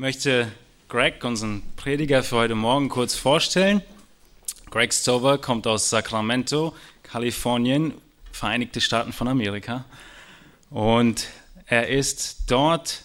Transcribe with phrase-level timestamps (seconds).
[0.00, 0.50] möchte
[0.88, 3.82] Greg, unseren Prediger für heute Morgen, kurz vorstellen.
[4.70, 7.92] Greg Stover kommt aus Sacramento, Kalifornien,
[8.32, 9.84] Vereinigte Staaten von Amerika.
[10.70, 11.28] Und
[11.66, 13.02] er ist dort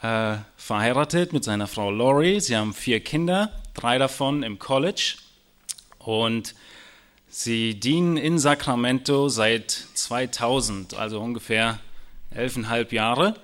[0.00, 2.40] äh, verheiratet mit seiner Frau Lori.
[2.40, 5.16] Sie haben vier Kinder, drei davon im College.
[5.98, 6.54] Und
[7.28, 11.80] sie dienen in Sacramento seit 2000, also ungefähr
[12.30, 13.34] elfeinhalb Jahre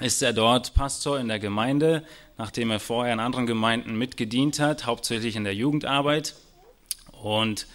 [0.00, 2.04] ist er dort Pastor in der Gemeinde,
[2.36, 6.34] nachdem er vorher in anderen Gemeinden mitgedient hat, hauptsächlich in der Jugendarbeit.
[7.12, 7.66] Und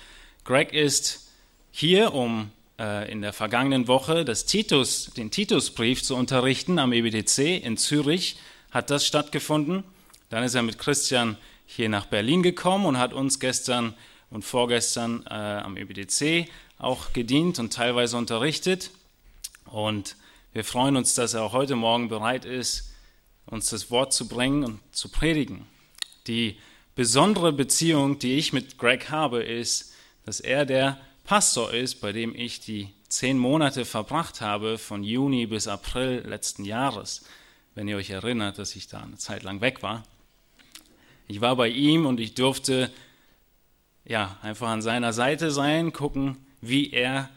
[0.46, 1.27] Greg ist
[1.72, 7.63] hier, um äh, in der vergangenen Woche das Titus, den Titusbrief zu unterrichten am EBTC
[7.63, 8.38] in Zürich,
[8.71, 9.84] hat das stattgefunden.
[10.30, 13.94] Dann ist er mit Christian hier nach Berlin gekommen und hat uns gestern
[14.30, 16.49] und vorgestern äh, am EBTC
[16.80, 18.91] auch gedient und teilweise unterrichtet.
[19.66, 20.16] Und
[20.53, 22.93] wir freuen uns, dass er auch heute Morgen bereit ist,
[23.48, 25.66] uns das Wort zu bringen und zu predigen.
[26.27, 26.57] Die
[26.93, 29.93] besondere Beziehung, die ich mit Greg habe, ist,
[30.26, 35.48] dass er der Pastor ist, bei dem ich die zehn Monate verbracht habe, von Juni
[35.48, 37.26] bis April letzten Jahres.
[37.73, 40.04] Wenn ihr euch erinnert, dass ich da eine Zeit lang weg war.
[41.27, 42.91] Ich war bei ihm und ich durfte
[44.05, 47.29] ja einfach an seiner Seite sein, gucken, wie er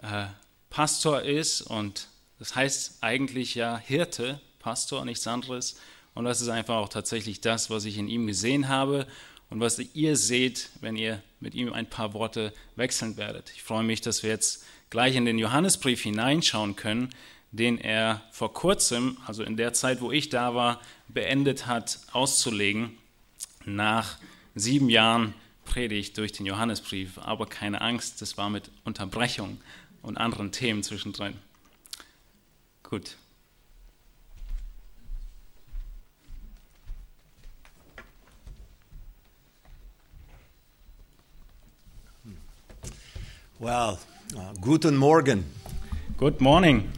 [0.00, 0.26] äh,
[0.70, 2.08] Pastor ist und
[2.42, 5.78] das heißt eigentlich ja Hirte, Pastor, nichts anderes.
[6.12, 9.06] Und das ist einfach auch tatsächlich das, was ich in ihm gesehen habe
[9.48, 13.52] und was ihr seht, wenn ihr mit ihm ein paar Worte wechseln werdet.
[13.54, 17.10] Ich freue mich, dass wir jetzt gleich in den Johannesbrief hineinschauen können,
[17.52, 22.98] den er vor kurzem, also in der Zeit, wo ich da war, beendet hat auszulegen,
[23.64, 24.18] nach
[24.56, 25.32] sieben Jahren
[25.64, 27.18] Predigt durch den Johannesbrief.
[27.18, 29.60] Aber keine Angst, das war mit Unterbrechung
[30.02, 31.36] und anderen Themen zwischendrin.
[32.92, 33.16] Gut.
[43.58, 43.98] Well,
[44.36, 45.46] uh, guten Morgen.
[46.18, 46.92] Good morning.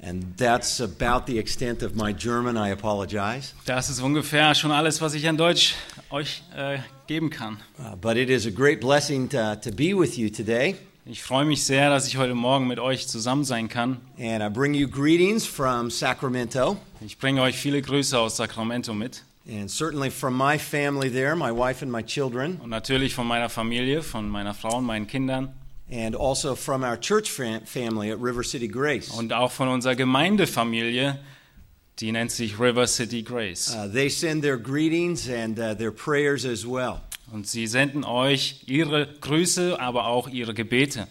[0.00, 2.56] And that's about the extent of my German.
[2.56, 3.52] I apologize.
[3.66, 5.74] Das ist ungefähr schon alles, was ich an Deutsch
[6.10, 7.58] euch äh, geben kann.
[7.78, 10.76] Uh, but it is a great blessing to, to be with you today.
[11.10, 13.96] Ich freue mich sehr, dass ich heute Morgen mit euch zusammen sein kann.
[14.18, 16.76] And I bring you greetings from Sacramento.
[17.00, 19.24] Ich bringe euch viele Grüße aus Sacramento mit.
[19.50, 22.60] And certainly from my family there, my wife and my children.
[22.62, 25.54] Und natürlich von meiner Familie, von meiner Frau und meinen Kindern.
[25.90, 29.08] And also from our church family at River City Grace.
[29.08, 31.18] Und auch von unserer Gemeindefamilie,
[32.00, 33.74] die nennt sich River City Grace.
[33.74, 37.00] Uh, they send their greetings and uh, their prayers as well.
[37.32, 41.08] Und sie senden euch ihre Grüße, aber auch ihre Gebete.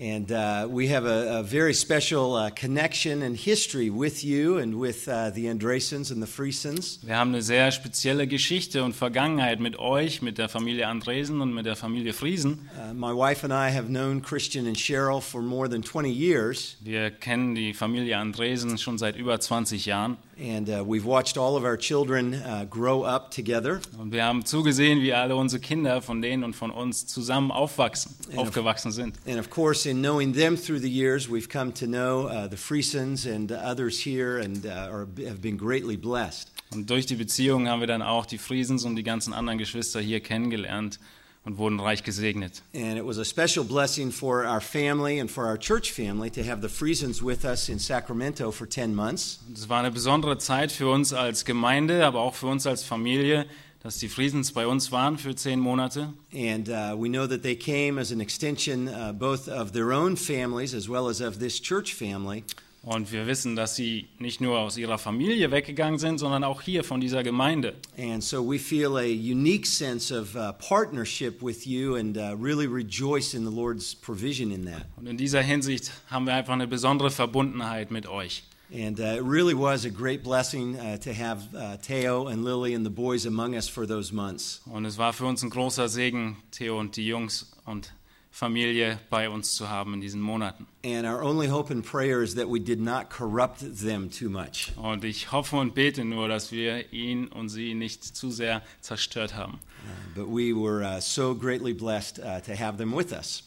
[0.00, 4.80] And uh, we have a, a very special uh, connection and history with you and
[4.80, 7.00] with uh, the Andresens and the Friesens.
[7.02, 11.52] Wir haben eine sehr spezielle Geschichte und Vergangenheit mit euch, mit der Familie Andresen und
[11.52, 12.70] mit der Familie Friesen.
[12.78, 16.78] Uh, my wife and I have known Christian and Cheryl for more than 20 years.
[16.80, 20.16] Wir kennen die Familie Andresen schon seit über 20 Jahren.
[20.40, 23.80] And uh, we've watched all of our children uh, grow up together.
[23.98, 28.14] Und wir haben zugesehen, wie alle unsere Kinder von denen und von uns zusammen aufwachsen,
[28.36, 29.16] aufgewachsen sind.
[29.26, 32.56] And of course, in knowing them through the years, we've come to know uh, the
[32.56, 36.50] Friesens and others here and uh, are, have been greatly blessed.
[36.72, 40.00] Und durch die Beziehungen haben wir dann auch die Friesens und die ganzen anderen Geschwister
[40.00, 40.98] hier kennengelernt
[41.44, 42.62] und wurden reich gesegnet.
[42.74, 46.42] And it was a special blessing for our family and for our church family to
[46.42, 49.40] have the Friesens with us in Sacramento for 10 months.
[49.54, 53.46] Es war eine besondere Zeit für uns als Gemeinde, aber auch für uns als Familie,
[53.82, 56.12] dass die Friesens bei uns waren für zehn Monate.
[56.34, 60.16] And uh, we know that they came as an extension uh, both of their own
[60.16, 62.44] families as well as of this church family.
[62.82, 66.82] Und wir wissen, dass sie nicht nur aus ihrer Familie weggegangen sind, sondern auch hier
[66.82, 67.74] von dieser Gemeinde.
[67.98, 72.66] And so we feel a unique sense of uh, partnership with you and uh, really
[72.66, 74.86] rejoice in the Lord's provision in that.
[74.96, 78.44] Und in dieser Hinsicht haben wir einfach eine besondere Verbundenheit mit euch.
[78.72, 82.74] And uh, it really was a great blessing uh, to have uh, Theo and Lily
[82.74, 84.62] and the boys among us for those months.
[84.64, 87.92] Und es war für uns ein großer Segen, Theo und die Jungs und
[88.30, 90.66] Familie bei uns zu haben in diesen Monaten.
[90.84, 94.72] And our only hope and prayer is that we did not corrupt them too much.
[94.76, 99.34] Und ich hoffe und bete nur, dass wir ihn und sie nicht zu sehr zerstört
[99.34, 99.58] haben.
[99.84, 103.42] Uh, but we were uh, so greatly blessed uh, to have them with us.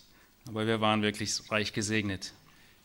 [0.47, 2.33] Aber wir waren wirklich reich gesegnet.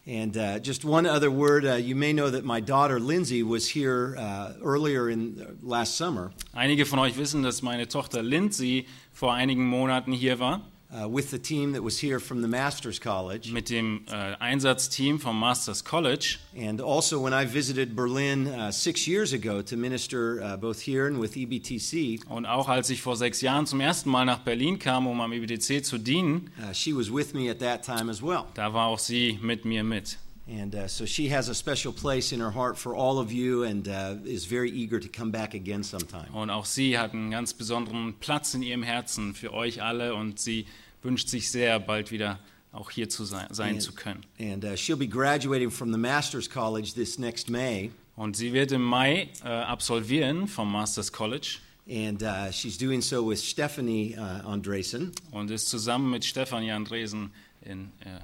[0.07, 3.69] And uh, just one other word, uh, you may know that my daughter Lindsay was
[3.69, 6.33] here uh, earlier in last summer.
[6.55, 10.63] Einige von euch wissen, dass meine Tochter Lindsay vor einigen Monaten hier war.
[10.91, 13.53] Uh, with the team that was here from the Masters College.
[13.53, 16.39] mit dem äh, Einsatzteam vom Masters College.
[16.57, 21.07] And also, when I visited Berlin uh, six years ago to minister uh, both here
[21.07, 24.79] and with EBTC, Und auch als ich vor sechs Jahren zum ersten Mal nach Berlin
[24.79, 28.23] kam, um am IBDC zu dienen, uh, she was with me at that time as
[28.23, 28.45] well.
[28.55, 30.19] da war auch sie mit mir mit.
[30.49, 33.65] And uh, so she has a special place in her heart for all of you
[33.65, 36.29] and uh, is very eager to come back again sometime.
[36.33, 40.41] Und auch sie hat einen ganz besonderen Platz in ihrem Herzen für euch alle und
[40.41, 40.67] sie
[41.03, 42.39] wünscht sich sehr, bald wieder
[42.73, 44.25] auch hier zu sein, sein And- zu können.
[44.41, 47.91] And uh, she'll be graduating from the Masters College this next May.
[48.17, 51.59] Und sie wird im Mai äh, absolvieren vom Masters College
[51.91, 55.13] And uh, she's doing so with Stephanie uh, Andresen.
[55.31, 57.31] und ist zusammen mit Stefanie Andresen
[57.63, 58.19] in, äh,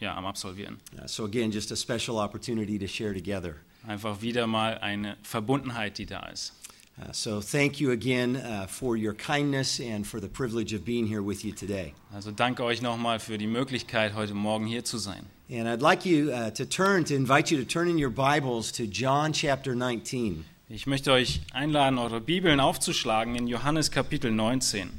[0.00, 0.78] ja, am Absolvieren.
[1.06, 3.56] So, again, just a special opportunity to share together.
[3.86, 6.52] Einfach wieder mal eine Verbundenheit, die da ist.
[6.96, 11.08] Uh, so, thank you again uh, for your kindness and for the privilege of being
[11.08, 11.92] here with you today.
[12.14, 15.26] Also danke euch nochmal für die Möglichkeit, heute Morgen hier zu sein.
[15.50, 18.70] And I'd like you uh, to turn, to invite you to turn in your Bibles
[18.72, 20.44] to John chapter 19.
[20.68, 24.90] Ich möchte euch einladen, eure Bibeln aufzuschlagen in Johannes Kapitel 19.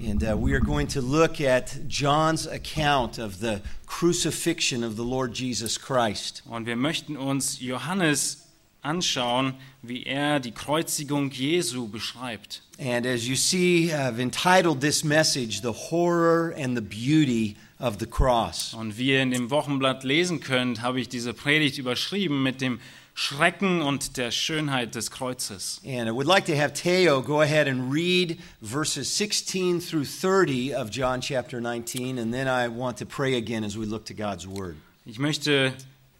[0.00, 5.02] And uh, we are going to look at John's account of the crucifixion of the
[5.02, 6.42] Lord Jesus Christ.
[6.48, 8.46] Und wir möchten uns Johannes
[8.80, 12.62] anschauen, wie er die Kreuzigung Jesu beschreibt.
[12.78, 18.06] And as you see, I've entitled this message, The Horror and the Beauty of the
[18.06, 18.74] Cross.
[18.74, 22.78] Und wie ihr in dem Wochenblatt lesen könnt, habe ich diese Predigt überschrieben mit dem
[23.20, 25.80] Schrecken und der Schönheit des Kreuzes.
[25.84, 30.72] And I would like to have Teo go ahead and read verses 16 through 30
[30.72, 34.14] of John chapter 19, and then I want to pray again as we look to
[34.14, 34.76] God's Word.
[35.04, 35.72] Ich möchte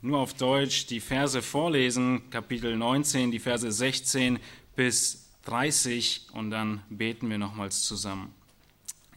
[0.03, 4.41] nur auf Deutsch die Verse vorlesen, Kapitel 19, die Verse 16
[4.75, 8.35] bis 30 und dann beten wir nochmals zusammen.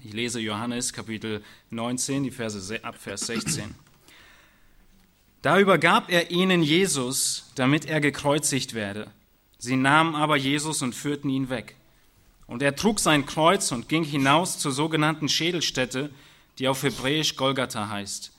[0.03, 3.73] Ich lese Johannes Kapitel 19, die Verse se- ab Vers 16.
[5.41, 9.07] Da übergab er ihnen Jesus, damit er gekreuzigt werde.
[9.57, 11.75] Sie nahmen aber Jesus und führten ihn weg.
[12.45, 16.11] Und er trug sein Kreuz und ging hinaus zur sogenannten Schädelstätte,
[16.59, 18.31] die auf Hebräisch Golgatha heißt.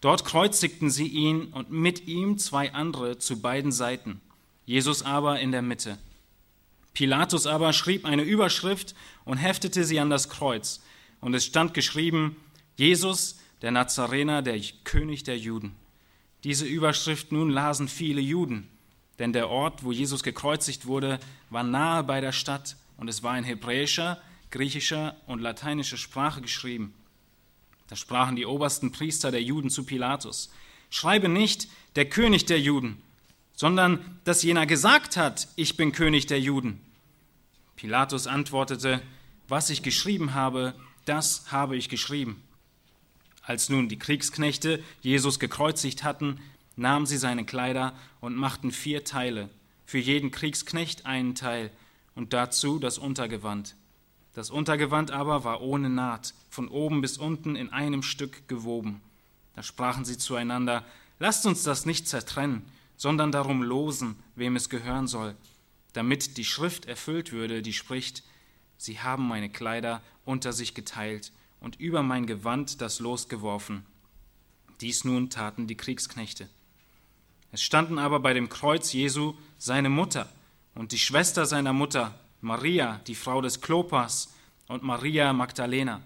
[0.00, 4.20] Dort kreuzigten sie ihn und mit ihm zwei andere zu beiden Seiten,
[4.64, 5.98] Jesus aber in der Mitte.
[6.94, 8.94] Pilatus aber schrieb eine Überschrift
[9.24, 10.80] und heftete sie an das Kreuz.
[11.20, 12.36] Und es stand geschrieben,
[12.76, 15.76] Jesus, der Nazarener, der König der Juden.
[16.44, 18.68] Diese Überschrift nun lasen viele Juden,
[19.18, 21.20] denn der Ort, wo Jesus gekreuzigt wurde,
[21.50, 24.20] war nahe bei der Stadt und es war in hebräischer,
[24.50, 26.94] griechischer und lateinischer Sprache geschrieben.
[27.88, 30.50] Da sprachen die obersten Priester der Juden zu Pilatus,
[30.88, 33.02] schreibe nicht der König der Juden,
[33.54, 36.80] sondern dass jener gesagt hat, ich bin König der Juden.
[37.76, 39.02] Pilatus antwortete,
[39.48, 42.42] was ich geschrieben habe, das habe ich geschrieben.
[43.50, 46.38] Als nun die Kriegsknechte Jesus gekreuzigt hatten,
[46.76, 49.48] nahmen sie seine Kleider und machten vier Teile,
[49.84, 51.72] für jeden Kriegsknecht einen Teil
[52.14, 53.74] und dazu das Untergewand.
[54.34, 59.00] Das Untergewand aber war ohne Naht, von oben bis unten in einem Stück gewoben.
[59.56, 60.84] Da sprachen sie zueinander,
[61.18, 62.62] lasst uns das nicht zertrennen,
[62.96, 65.34] sondern darum losen, wem es gehören soll,
[65.92, 68.22] damit die Schrift erfüllt würde, die spricht,
[68.78, 73.84] sie haben meine Kleider unter sich geteilt und über mein Gewand das Los geworfen.
[74.80, 76.48] Dies nun taten die Kriegsknechte.
[77.52, 80.28] Es standen aber bei dem Kreuz Jesu seine Mutter
[80.74, 84.34] und die Schwester seiner Mutter, Maria, die Frau des Klopas,
[84.68, 86.00] und Maria Magdalena.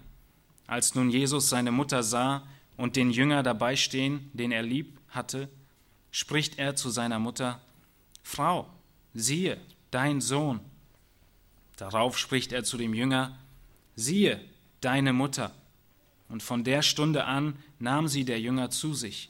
[0.65, 5.49] Als nun Jesus seine Mutter sah und den Jünger dabei stehen, den er lieb hatte,
[6.09, 7.61] spricht er zu seiner Mutter,
[8.23, 8.67] Frau,
[9.13, 10.59] siehe, dein Sohn.
[11.77, 13.37] Darauf spricht er zu dem Jünger,
[13.95, 14.41] siehe,
[14.85, 15.51] deine Mutter.
[16.29, 19.29] Und von der Stunde an nahm sie der Jünger zu sich.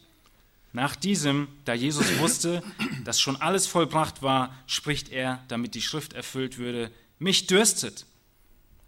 [0.74, 2.62] Nach diesem, da Jesus wusste,
[3.06, 8.06] dass schon alles vollbracht war, spricht er, damit die Schrift erfüllt würde, mich dürstet.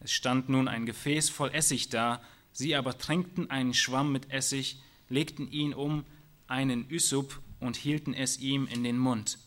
[0.02, 2.22] Es stand nun ein Gefäß voll Essig da,
[2.52, 6.04] sie aber tränkten einen Schwamm mit Essig, legten ihn um
[6.48, 9.40] einen Üssup und hielten es ihm in den Mund.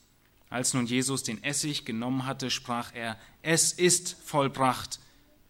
[0.49, 4.99] Als nun Jesus den Essig genommen hatte, sprach er, es ist vollbracht.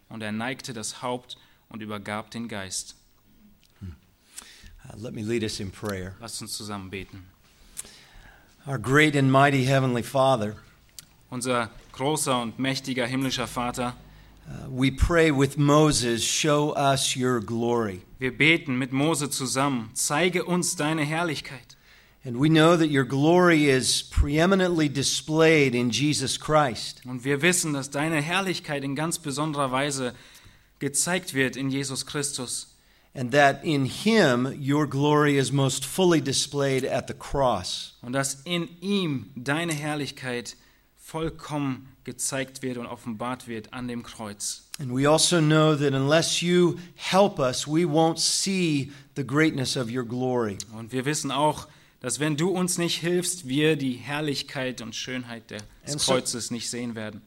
[0.09, 1.37] Und er neigte das Haupt
[1.71, 2.95] und übergab den Geist.
[3.81, 6.15] Uh, let me lead us in prayer.
[6.19, 7.25] Lasst uns zusammen beten.
[8.67, 10.55] Our great and mighty Heavenly Father,
[11.29, 13.95] Unser großer und mächtiger himmlischer Vater,
[14.47, 18.01] uh, we pray with Moses, show us your glory.
[18.19, 21.77] wir beten mit Mose zusammen, zeige uns deine Herrlichkeit.
[22.23, 27.01] And we know that your glory is preeminently displayed in Jesus Christ.
[27.05, 30.13] Und wir wissen, dass deine Herrlichkeit in ganz besonderer Weise
[30.81, 32.67] gezeigt wird in Jesus Christus.
[33.13, 37.93] and that in him your glory is most fully displayed at the cross.
[38.01, 40.55] Und dass in ihm deine Herrlichkeit
[40.97, 44.63] vollkommen gezeigt wird und offenbart wird an dem Kreuz.
[44.79, 49.89] And we also know that unless you help us, we won't see the greatness of
[49.91, 50.57] your glory.
[50.73, 51.67] Und wir wissen auch,
[51.99, 56.95] dass wenn du uns nicht hilfst, wir die Herrlichkeit und Schönheit des Kreuzes nicht sehen
[56.95, 57.21] werden.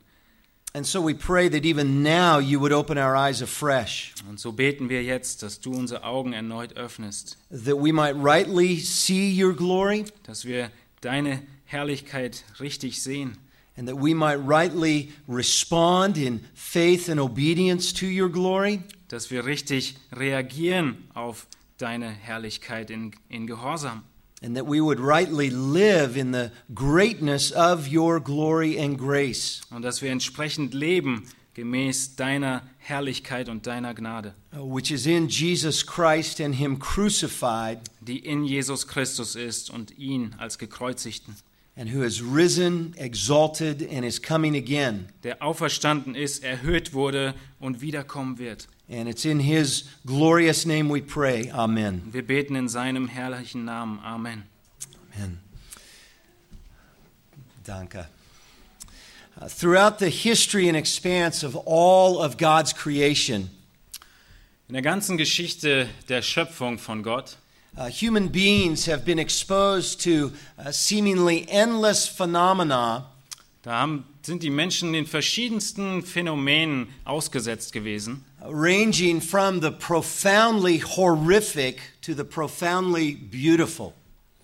[0.77, 4.51] And so we pray that even now you would open our eyes afresh, Und so
[4.51, 9.53] beten wir jetzt, dass du unsere Augen erneut öffnest, that we might rightly see your
[9.53, 13.39] glory, dass wir deine Herrlichkeit richtig sehen.
[13.77, 19.47] And that we might rightly respond in faith and obedience to your glory, dass wir
[19.47, 21.47] richtig reagieren auf
[21.79, 24.03] deine Herrlichkeit in, in Gehorsam
[24.45, 29.83] and that we would rightly live in the greatness of your glory and grace, und
[29.83, 31.25] dass wir entsprechend leben
[31.55, 37.79] gemäß deiner Herrlichkeit und deiner Gnade, uh, which is in Jesus Christ and Him crucified,
[38.01, 41.37] die in Jesus Christus ist und ihn als gekreuzigten,
[41.77, 45.07] and who has risen, exalted, and is coming again.
[45.23, 48.69] der auferstanden ist, erhöht wurde und wiederkommen wird.
[48.89, 51.51] And it's in His glorious name we pray.
[51.51, 52.03] Amen.
[52.13, 53.99] Wir beten in seinem herrlichen Namen.
[54.05, 54.45] Amen.
[55.15, 55.41] Amen.
[57.65, 58.07] Danke.
[59.41, 63.51] Uh, throughout the history and expanse of all of God's creation,
[64.67, 67.37] In der ganzen Geschichte der Schöpfung von Gott
[67.77, 73.11] uh, human beings have been exposed to uh, seemingly endless phenomena
[73.65, 81.81] Da haben, sind die Menschen den verschiedensten Phänomenen ausgesetzt gewesen, ranging from the profoundly horrific
[82.03, 83.95] to the profoundly beautiful.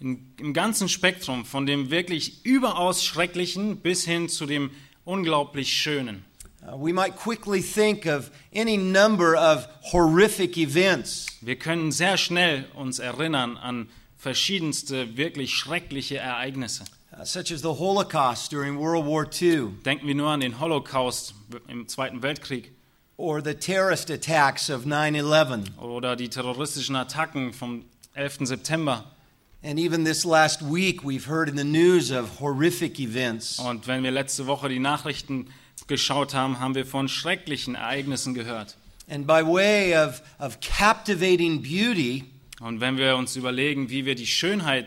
[0.00, 4.70] in, im ganzen Spektrum, von dem wirklich überaus Schrecklichen bis hin zu dem
[5.04, 6.24] unglaublich Schönen.
[6.62, 12.66] Uh, we might quickly think of any number of horrific events Wir können sehr schnell
[12.74, 13.88] uns erinnern an
[14.18, 16.84] verschiedenste wirklich schreckliche Ereignisse.
[17.18, 21.34] uh, such as the Holocaust during World War II, Denken wir nur an den Holocaust
[21.68, 22.72] im Zweiten Weltkrieg
[23.20, 25.78] or the terrorist attacks of 9 11.
[25.78, 27.84] oder die terroristischen Attacken vom
[28.14, 28.46] 11.
[28.46, 29.04] September.
[29.62, 33.58] And even this last week, we've heard in the news of horrific events.
[33.58, 35.48] Und wenn wir letzte Woche die Nachrichten
[35.86, 38.76] geschaut haben, haben wir von schrecklichen Ereignissen gehört.
[39.08, 42.24] And by way of, of captivating beauty,
[42.60, 44.86] Und wenn wir uns überlegen, wie wir die Schönheit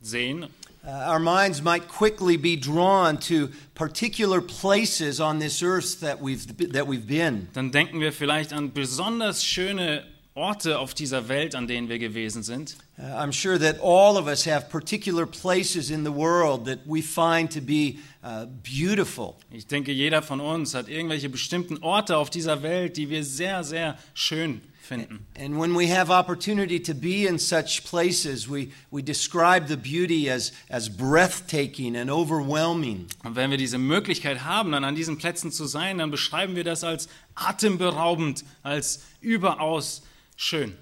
[0.00, 0.46] sehen,
[0.90, 6.86] our minds might quickly be drawn to particular places on this earth that we've, that
[6.86, 7.48] we've been.
[7.52, 10.04] dann denken wir vielleicht an besonders schöne
[10.34, 12.76] Orte auf dieser Welt, an denen wir gewesen sind.
[12.98, 17.02] Uh, I'm sure that all of us have particular places in the world that we
[17.02, 19.36] find to be uh, beautiful.
[19.50, 23.64] Ich denke, jeder von uns hat irgendwelche bestimmten Orte auf dieser Welt, die wir sehr,
[23.64, 25.26] sehr schön finden.
[25.38, 30.28] And when we have opportunity to be in such places, we, we describe the beauty
[30.28, 33.06] as, as breathtaking and overwhelming.
[33.22, 36.64] Und wenn wir diese Möglichkeit haben, dann an diesen Plätzen zu sein, dann beschreiben wir
[36.64, 40.02] das als atemberaubend, als überaus
[40.36, 40.76] schön.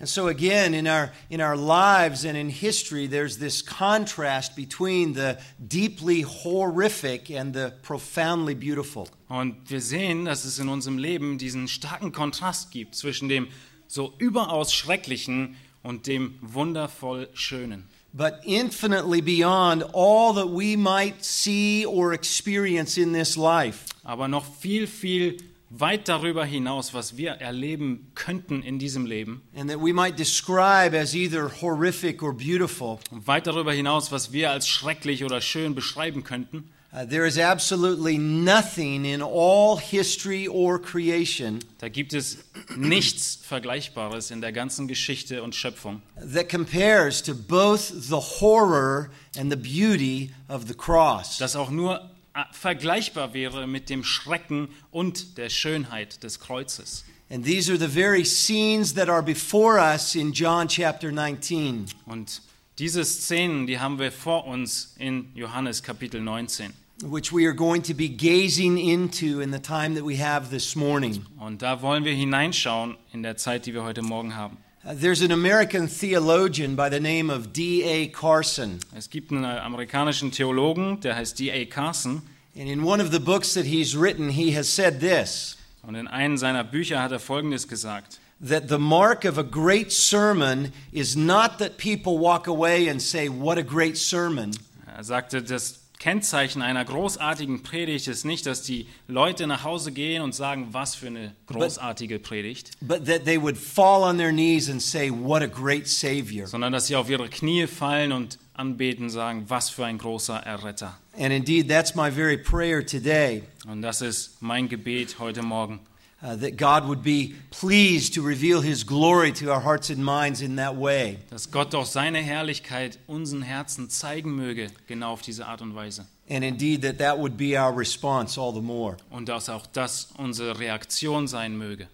[0.00, 5.12] And so again, in our, in our lives and in history, there's this contrast between
[5.12, 9.08] the deeply horrific and the profoundly beautiful.
[9.28, 13.48] Und wir sehen, dass es in unserem Leben diesen starken Kontrast gibt zwischen dem
[13.86, 17.84] so überaus Schrecklichen und dem wundervoll Schönen.
[18.12, 23.86] But infinitely beyond all that we might see or experience in this life.
[24.02, 25.38] Aber noch viel, viel
[25.80, 29.42] weit darüber hinaus, was wir erleben könnten in diesem Leben.
[29.54, 32.98] And that we might describe as either horrific or beautiful.
[33.10, 36.70] Und weit darüber hinaus, was wir als schrecklich oder schön beschreiben könnten.
[36.96, 42.38] Uh, there is absolutely nothing in all history or creation Da gibt es
[42.76, 46.02] nichts Vergleichbares in der ganzen Geschichte und Schöpfung,
[46.32, 51.38] that compares to both the horror and the beauty of the cross.
[51.38, 52.13] das auch nur
[52.52, 57.04] vergleichbar wäre mit dem Schrecken und der Schönheit des Kreuzes.
[57.30, 61.86] And these are the very scenes that are before us in John chapter 19.
[62.06, 62.42] Und
[62.78, 66.72] diese Szenen, die haben wir vor uns in Johannes Kapitel 19.
[67.02, 70.76] which we are going to be gazing into in the time that we have this
[70.76, 71.26] morning.
[71.40, 74.56] Und da wollen wir hineinschauen in der Zeit, die wir heute Morgen haben.
[74.86, 78.08] Uh, there's an American theologian by the name of D.A.
[78.08, 78.80] Carson.
[78.94, 81.64] Es gibt einen äh, amerikanischen Theologen, der heißt D.A.
[81.64, 82.20] Carson.
[82.54, 86.06] And in one of the books that he's written, he has said this Und in
[86.06, 88.20] einem seiner Bücher hat er Folgendes gesagt.
[88.40, 93.28] that the mark of a great sermon is not that people walk away and say,
[93.30, 94.52] What a great sermon,
[94.86, 100.20] Er sagte, das Kennzeichen einer großartigen Predigt ist nicht, dass die Leute nach Hause gehen
[100.20, 104.68] und sagen, was für eine großartige Predigt, but that they would fall on their knees
[104.68, 106.46] and say, What a great Savior.
[106.46, 110.98] sondern dass sie auf ihre Knie fallen und anbeten, sagen, was für ein großer Erretter.
[111.18, 113.42] And indeed, that's my very prayer today.
[113.66, 115.80] Und das ist mein Gebet heute Morgen,
[116.24, 120.40] uh, that God would be pleased to reveal His glory to our hearts and minds
[120.40, 121.18] in that way.
[121.30, 126.06] dass Gott doch seine Herrlichkeit unseren Herzen zeigen möge, genau auf diese Art und Weise.
[126.28, 128.96] And indeed, that that would be our response all the more.
[129.10, 131.88] Und dass auch das unsere Reaktion sein möge.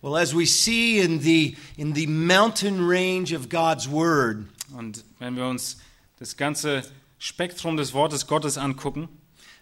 [0.00, 5.36] Well, as we see in the, in the mountain range of God's Word, Und wenn
[5.36, 5.78] wir uns
[6.18, 6.82] das ganze
[7.18, 9.08] Spektrum des Wortes Gottes angucken,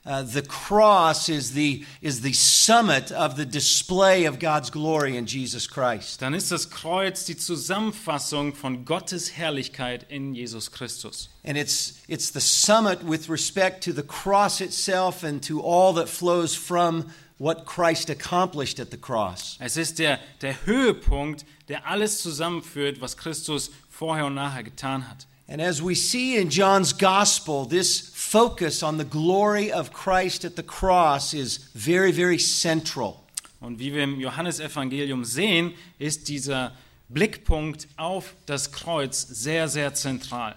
[0.06, 5.26] uh, the cross is the, is the summit of the display of God's glory in
[5.26, 6.20] Jesus Christ.
[6.20, 11.28] dann ist das Kreuz die Zusammenfassung von Gottes Herrlichkeit in Jesus Christus.
[11.42, 16.08] And it's, it's the summit with respect to the cross itself and to all that
[16.08, 19.56] flows from what Christ accomplished at the cross.
[19.60, 25.26] Es ist der, der Höhepunkt, der alles zusammenführt, was Christus vorher und nachher getan hat.
[25.46, 30.56] And as we see in John's gospel, this focus on the glory of Christ at
[30.56, 33.20] the cross is very, very central.
[33.60, 36.72] Und wie wir im Johannesevangelium sehen, ist dieser
[37.08, 40.56] Blickpunkt auf das Kreuz sehr, sehr zentral.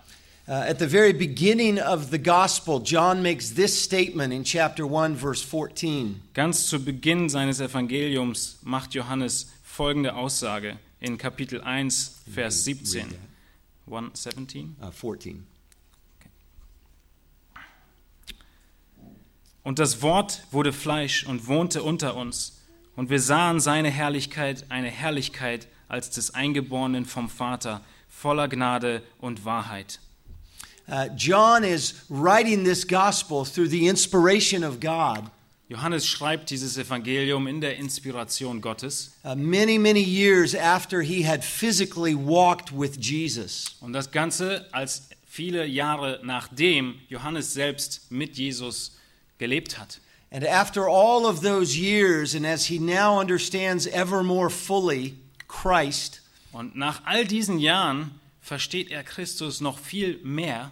[0.50, 5.20] Uh, at the very beginning of the gospel, John makes this statement in chapter 1,
[5.20, 6.22] verse 14.
[6.34, 13.27] Ganz zu Beginn seines Evangeliums macht Johannes folgende Aussage in Kapitel 1, Vers 17.
[13.92, 14.76] 1, 17.
[14.82, 15.46] Uh, 14.
[19.64, 22.62] Und das Wort wurde Fleisch und wohnte unter uns.
[22.96, 29.46] Und wir sahen seine Herrlichkeit, eine Herrlichkeit als des Eingeborenen vom Vater, voller Gnade und
[29.46, 30.00] Wahrheit.
[30.88, 35.30] Uh, John is writing this gospel through the inspiration of God.
[35.70, 39.12] Johannes schreibt dieses Evangelium in der Inspiration Gottes.
[39.26, 43.76] uh, many, many years after he had physically walked with Jesus.
[43.82, 48.96] Und das Ganze als viele Jahre nachdem Johannes selbst mit Jesus
[49.40, 50.00] gelebt hat.
[50.32, 55.16] And after all of those years, and as he now understands ever more fully
[55.48, 56.22] Christ,
[56.54, 60.72] Und nach all diesen Jahren versteht er Christus noch viel mehr,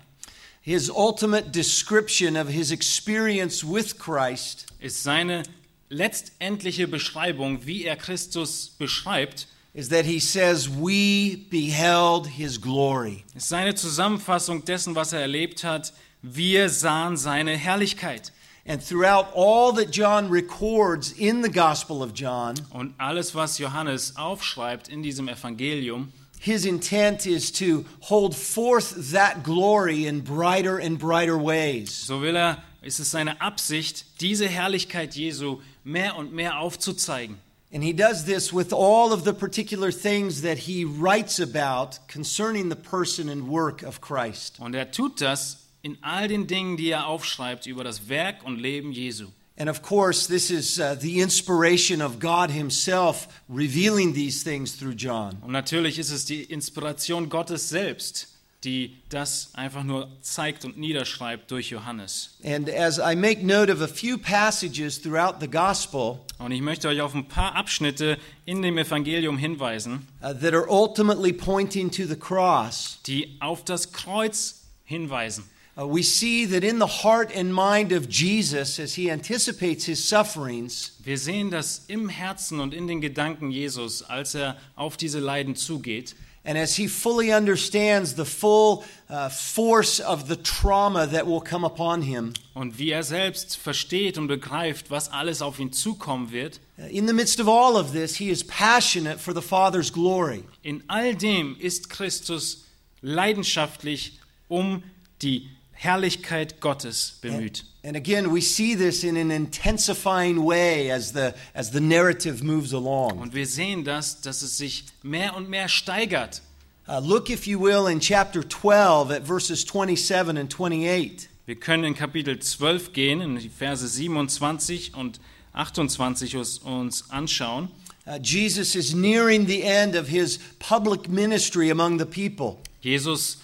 [0.66, 5.44] his ultimate description of his experience with Christ ist seine
[5.90, 13.24] letztendliche Beschreibung, wie er Christus beschreibt, is that he says, We beheld his glory.
[13.36, 15.94] ist seine Zusammenfassung dessen, was er erlebt hat.
[16.24, 18.32] Wir sahen seine Herrlichkeit.
[18.66, 24.16] And throughout all that John records in the Gospel of John, Und alles, was Johannes
[24.18, 26.12] aufschreibt in diesem Evangelium,
[26.46, 31.92] his intent is to hold forth that glory in brighter and brighter ways.
[31.92, 37.40] so will er, ist es seine Absicht, diese Herrlichkeit Jesu mehr und mehr aufzuzeigen.
[37.74, 42.70] And he does this with all of the particular things that he writes about concerning
[42.70, 44.60] the person and work of Christ.
[44.60, 48.60] Und er tut das in all den Dingen, die er aufschreibt über das Werk und
[48.60, 49.30] Leben Jesu.
[49.58, 54.96] And of course, this is uh, the inspiration of God Himself revealing these things through
[54.96, 55.38] John.
[55.42, 58.28] Und natürlich ist es die Inspiration Gottes selbst,
[58.66, 62.36] die das einfach nur zeigt und niederschreibt durch Johannes.
[62.44, 66.90] And as I make note of a few passages throughout the gospel Und ich möchte
[66.90, 72.06] euch auf ein paar Abschnitte in dem Evangelium hinweisen, uh, that are ultimately pointing to
[72.06, 75.46] the cross, die auf das Kreuz hinweisen.
[75.78, 80.08] Uh, we see that in the heart and mind of Jesus, as He anticipates His
[80.08, 85.20] sufferings, Wir sehen das im Herzen und in den Gedanken Jesus, als er auf diese
[85.20, 86.16] Leiden zugeht
[86.48, 91.66] And as he fully understands the full uh, force of the trauma that will come
[91.66, 96.60] upon him, und wie er selbst versteht und begreift, was alles auf ihn zukommen wird,
[96.78, 100.44] uh, in the midst of all of this, he is passionate for the Father's glory.
[100.62, 102.66] in all dem ist Christus
[103.02, 104.84] leidenschaftlich um
[105.24, 107.66] die Herrlichkeit Gottes bemüht.
[107.84, 112.74] And again, we see this in an intensifying way as the, as the narrative moves
[112.74, 113.20] along.
[113.20, 116.42] Und wir sehen das, dass es sich mehr und mehr steigert.
[116.88, 121.30] Uh, look, if you will, in chapter 12 at verses 27 and 28.
[121.46, 125.20] Wir können in Kapitel 12 gehen, in die Verse 27 und
[125.54, 127.70] 28 uns- uns anschauen.
[128.08, 132.58] Uh, Jesus is nearing the end of his public ministry among the people.
[132.82, 133.40] Jesus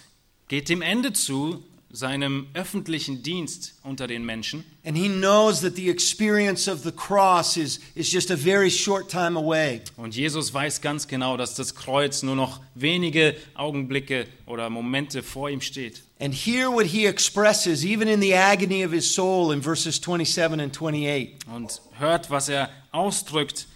[0.48, 4.64] geht dem Ende zu seinem öffentlichen Dienst unter den Menschen.
[4.84, 9.10] And he knows that the experience of the cross is, is just a very short
[9.10, 9.82] time away.
[9.96, 15.50] Und Jesus weiß ganz genau, dass das Kreuz nur noch wenige Augenblicke oder Momente vor
[15.50, 16.02] ihm steht.
[16.18, 20.60] And hear what he expresses, even in the agony of his soul, in verses 27
[20.60, 21.36] and 28.
[21.54, 23.66] Und hört, was er ausdrückt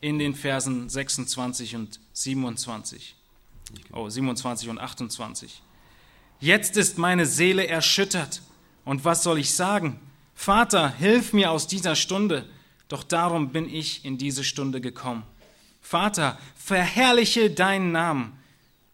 [0.00, 3.14] in den Versen 26 und 27.
[3.92, 5.60] Oh, 27 und 28.
[6.40, 8.42] Jetzt ist meine Seele erschüttert.
[8.84, 9.98] Und was soll ich sagen?
[10.34, 12.44] Vater, hilf mir aus dieser Stunde.
[12.88, 15.24] Doch darum bin ich in diese Stunde gekommen.
[15.80, 18.38] Vater, verherrliche deinen Namen.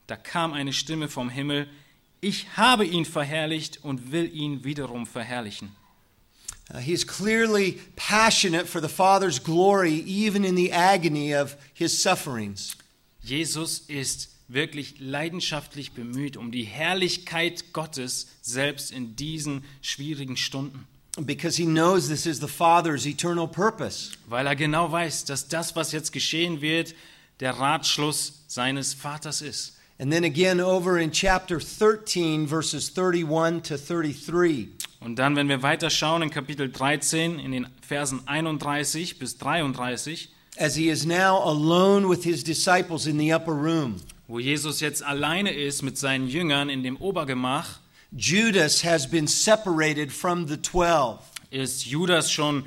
[0.07, 1.69] Da kam eine Stimme vom Himmel.
[2.21, 5.75] Ich habe ihn verherrlicht und will ihn wiederum verherrlichen.
[6.73, 12.03] Uh, he is clearly passionate for the Father's glory, even in the agony of his
[12.03, 12.77] sufferings.
[13.21, 20.87] Jesus ist wirklich leidenschaftlich bemüht um die Herrlichkeit Gottes selbst in diesen schwierigen Stunden.
[21.19, 24.13] Because he knows this is the Father's eternal purpose.
[24.29, 26.95] Weil er genau weiß, dass das, was jetzt geschehen wird,
[27.41, 29.77] der Ratschluss seines Vaters ist.
[29.99, 34.69] And then again over in chapter 13, verses 31 to 33.
[35.01, 40.31] Und dann, wenn wir weiter schauen in Kapitel 13, in den Versen 31 bis 33,
[40.59, 45.03] As he is now alone with his disciples in the upper room, wo Jesus jetzt
[45.03, 47.81] alleine ist mit seinen Jüngern in dem Obergemach,
[48.17, 51.19] Judas has been separated from the twelve.
[51.51, 52.65] ist Judas schon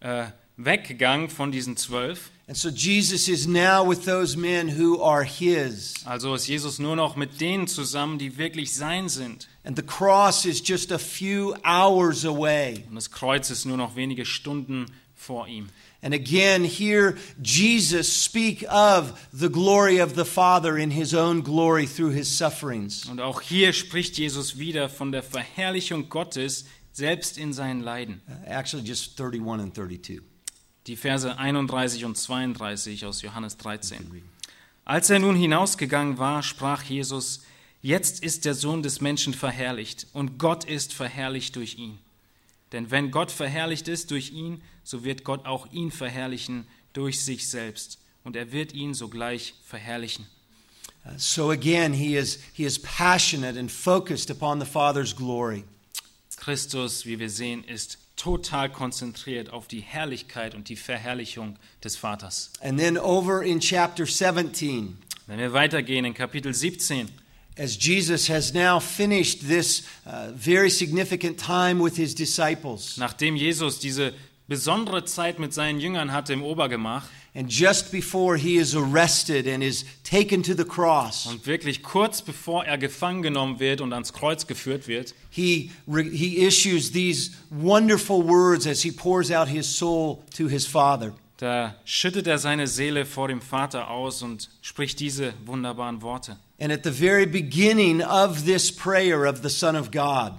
[0.00, 2.30] äh, weggegangen von diesen zwölf.
[2.48, 5.94] And so Jesus is now with those men who are his.
[6.06, 9.48] Also ist Jesus nur noch mit denen zusammen, die wirklich sein sind.
[9.64, 12.84] And the cross is just a few hours away.
[12.88, 15.70] Und das Kreuz ist nur noch wenige Stunden vor ihm.
[16.02, 21.84] And again, here Jesus speak of the glory of the Father in his own glory
[21.84, 23.06] through his sufferings.
[23.06, 28.20] Und auch hier spricht Jesus wieder von der Verherrlichung Gottes selbst in seinen Leiden.
[28.28, 30.35] Uh, Actually, just 31 and 32.
[30.86, 34.22] Die Verse 31 und 32 aus Johannes 13.
[34.84, 37.42] Als er nun hinausgegangen war, sprach Jesus,
[37.82, 41.98] Jetzt ist der Sohn des Menschen verherrlicht und Gott ist verherrlicht durch ihn.
[42.72, 47.48] Denn wenn Gott verherrlicht ist durch ihn, so wird Gott auch ihn verherrlichen durch sich
[47.48, 50.26] selbst und er wird ihn sogleich verherrlichen.
[51.04, 55.64] Uh, So again, he is, he is passionate and focused upon the Father's glory.
[56.36, 62.50] Christus, wie wir sehen, ist total konzentriert auf die Herrlichkeit und die Verherrlichung des Vaters.
[62.60, 67.08] And then over in chapter 17, Wenn wir weitergehen in Kapitel 17,
[67.58, 73.78] as Jesus has now finished this uh, very significant time with his disciples, nachdem Jesus
[73.78, 74.12] diese
[74.46, 79.62] besondere Zeit mit seinen Jüngern hatte im Obergemach and just before he is arrested and
[79.62, 84.12] is taken to the cross, und wirklich kurz bevor er gefangen genommen wird und ans
[84.14, 90.24] Kreuz geführt wird, he, he issues these wonderful words as he pours out his soul
[90.34, 91.12] to his Father.
[91.36, 96.38] da schüttet er seine Seele vor dem Vater aus und spricht diese wunderbaren Worte.
[96.58, 100.32] And at the very beginning of this prayer of the Son of God,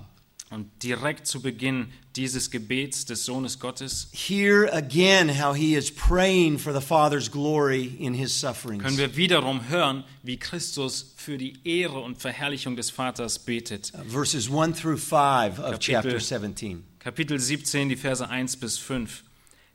[0.50, 6.58] Und direkt zu Beginn dieses Gebets des Sohnes Gottes hear again how he is praying
[6.58, 8.82] for the Father's glory in his sufferings.
[8.82, 13.92] können wir wiederum hören, wie Christus für die Ehre und Verherrlichung des Vaters betet.
[13.94, 16.84] Uh, Verses 1 through 5 of Kapitel- chapter 17.
[17.00, 19.24] Kapitel 17, die Verse 1 bis 5.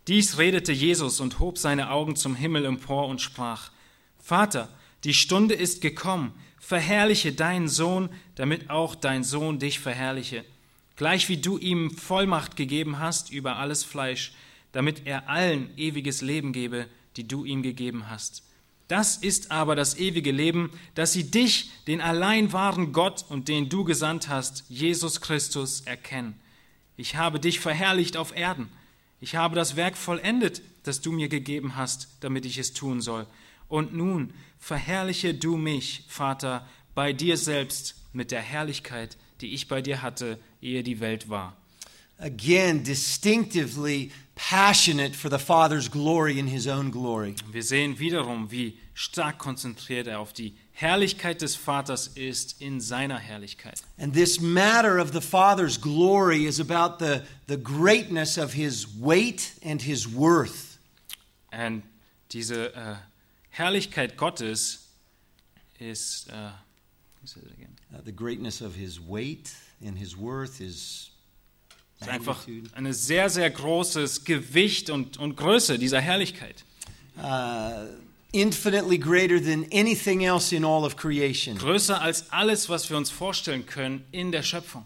[0.08, 3.70] Dies redete Jesus und hob seine Augen zum Himmel empor und sprach,
[4.18, 4.68] Vater,
[5.04, 10.44] die Stunde ist gekommen, verherrliche deinen Sohn, damit auch dein Sohn dich verherrliche,
[10.96, 14.32] gleich wie du ihm Vollmacht gegeben hast über alles Fleisch,
[14.72, 18.42] damit er allen ewiges Leben gebe, die du ihm gegeben hast.
[18.88, 23.68] Das ist aber das ewige Leben, dass sie dich, den allein wahren Gott und den
[23.68, 26.34] du gesandt hast, Jesus Christus, erkennen.
[26.96, 28.68] Ich habe dich verherrlicht auf Erden.
[29.20, 33.26] Ich habe das Werk vollendet, das du mir gegeben hast, damit ich es tun soll.
[33.68, 39.82] Und nun verherrliche du mich, Vater, bei dir selbst mit der Herrlichkeit, die ich bei
[39.82, 41.56] dir hatte, ehe die Welt war.
[42.18, 47.34] Again, distinctively passionate for the Father's glory in his own glory.
[47.50, 53.18] Wir sehen wiederum, wie stark konzentriert er auf die Herrlichkeit des Vaters ist in seiner
[53.18, 53.82] Herrlichkeit.
[53.98, 59.52] And this matter of the Father's glory is about the, the greatness of his weight
[59.64, 60.78] and his worth.
[61.50, 61.82] Und
[62.30, 62.94] diese äh,
[63.50, 64.88] Herrlichkeit Gottes
[65.78, 66.28] ist?
[66.28, 66.52] Uh,
[68.04, 69.52] the greatness of his weight
[69.84, 71.10] and his worth is
[72.00, 76.64] ist einfach ein sehr, sehr großes Gewicht und, und Größe dieser Herrlichkeit.
[77.18, 77.86] uh,
[78.32, 81.56] infinitely greater than anything else in all of creation.
[81.58, 84.84] Größer als alles, was wir uns vorstellen können in der Schöpfung.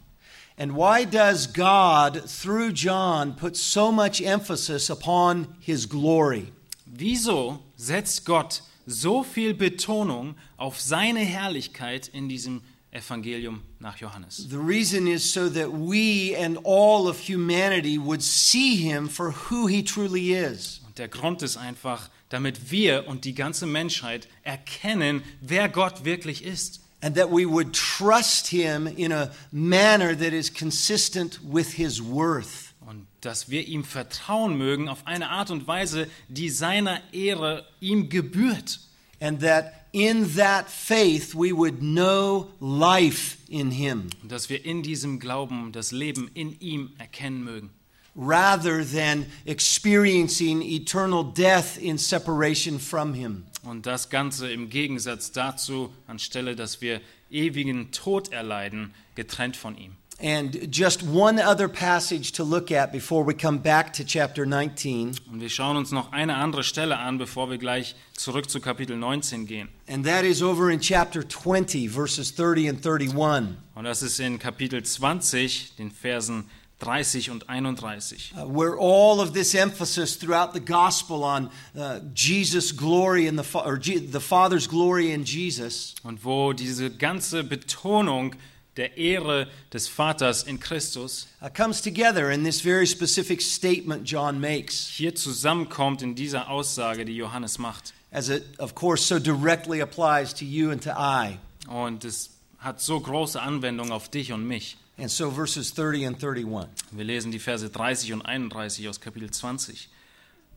[0.59, 6.51] And why does God, through John, put so much emphasis upon his glory?
[6.87, 12.62] Wieso setzt Gott so viel Betonung auf seine Herrlichkeit in diesem
[12.97, 14.49] Evangelium nach Johannes?
[14.49, 19.67] The reason is so that we and all of humanity would see him for who
[19.67, 20.81] he truly is.
[20.87, 26.45] Und der Grund ist einfach, damit wir und die ganze Menschheit erkennen, wer Gott wirklich
[26.45, 26.81] ist.
[27.03, 32.75] And that we would trust him in a manner that is consistent with his worth.
[32.81, 38.09] Und dass wir ihm vertrauen mögen auf eine Art und Weise, die seiner Ehre ihm
[38.09, 38.81] gebührt.
[39.21, 45.19] And that in that faith we would know life in him dass wir in diesem
[45.19, 47.71] Glauben das Leben in ihm erkennen mögen.
[48.15, 53.45] rather than experiencing eternal death in separation from him.
[53.63, 59.97] Und das Ganze im Gegensatz dazu, anstelle dass wir ewigen Tod erleiden, getrennt von ihm.
[60.19, 65.15] And just one other passage to look at before we come back to chapter 19,
[65.31, 68.97] Und wir schauen uns noch eine andere Stelle an, bevor wir gleich zurück zu Kapitel
[68.97, 69.69] 19 gehen.
[69.87, 74.39] and that is over in chapter 20, verses 30 and 31, Und das ist in
[74.39, 76.45] Kapitel 20, den Versen
[76.79, 78.33] 30 und 31.
[78.39, 83.59] uh, where all of this emphasis throughout the gospel on uh, Jesus' glory and the,
[83.59, 88.35] or Je- the Father's glory in Jesus Und wo diese ganze Betonung
[88.77, 94.89] der Ehre des Vaters in Christus comes together in this very specific statement John makes,
[94.89, 97.93] hier zusammenkommt in dieser Aussage, die Johannes macht.
[98.17, 101.39] as it, of course, so directly applies to you and to I.
[101.69, 104.79] Und es hat so große Anwendung auf dich und mich.
[104.99, 106.71] And so, verses 30 and 31.
[106.93, 109.91] Wir lesen die Verse 30 und 31 aus Kapitel 20.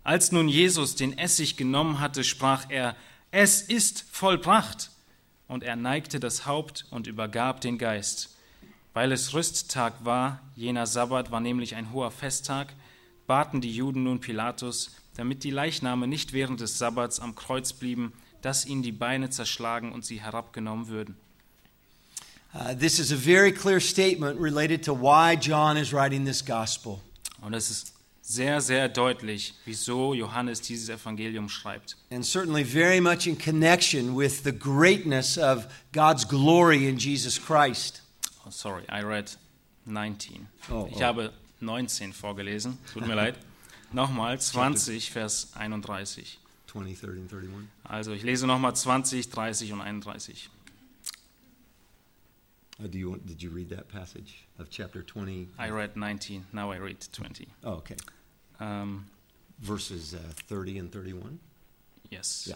[0.06, 2.96] Als nun Jesus den Essig genommen hatte, sprach er,
[3.32, 4.92] es ist vollbracht.
[5.50, 8.38] Und er neigte das Haupt und übergab den Geist.
[8.94, 12.74] Weil es Rüsttag war, jener Sabbat war nämlich ein hoher Festtag,
[13.28, 18.14] baten die Juden nun Pilatus, damit die Leichname nicht während des Sabbats am Kreuz blieben,
[18.42, 21.18] dass ihnen die Beine zerschlagen und sie herabgenommen würden.
[22.54, 27.02] Uh, this is a very clear statement related to why John is writing this gospel.
[27.42, 27.94] Und es ist
[28.30, 31.98] sehr, sehr deutlich, wieso Johannes dieses Evangelium schreibt.
[32.12, 38.04] And certainly very much in connection with the greatness of God's glory in Jesus Christ.
[38.46, 39.32] Oh, sorry, I read
[39.86, 40.48] 19.
[40.70, 41.02] Oh, ich oh.
[41.02, 43.36] habe 19 vorgelesen, tut mir leid.
[43.92, 46.38] Nochmal 20, Vers 31.
[46.68, 47.68] 20, 30, and 31.
[47.84, 50.52] Also ich lese nochmal 20, 30 und 31.
[52.80, 55.50] Uh, do you want, did you read that passage of chapter 20?
[55.58, 57.48] I read 19, now I read 20.
[57.64, 57.96] Oh, okay.
[58.60, 59.06] Ähm,
[59.62, 60.18] Verses uh,
[60.48, 61.40] 30 and 31?
[62.10, 62.46] yes.
[62.46, 62.56] Ja.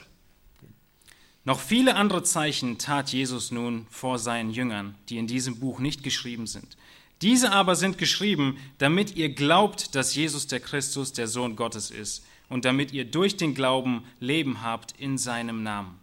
[1.46, 6.02] Noch viele andere Zeichen tat Jesus nun vor seinen Jüngern, die in diesem Buch nicht
[6.02, 6.78] geschrieben sind.
[7.22, 12.24] Diese aber sind geschrieben, damit ihr glaubt, dass Jesus der Christus, der Sohn Gottes ist,
[12.48, 16.00] und damit ihr durch den Glauben Leben habt in seinem Namen.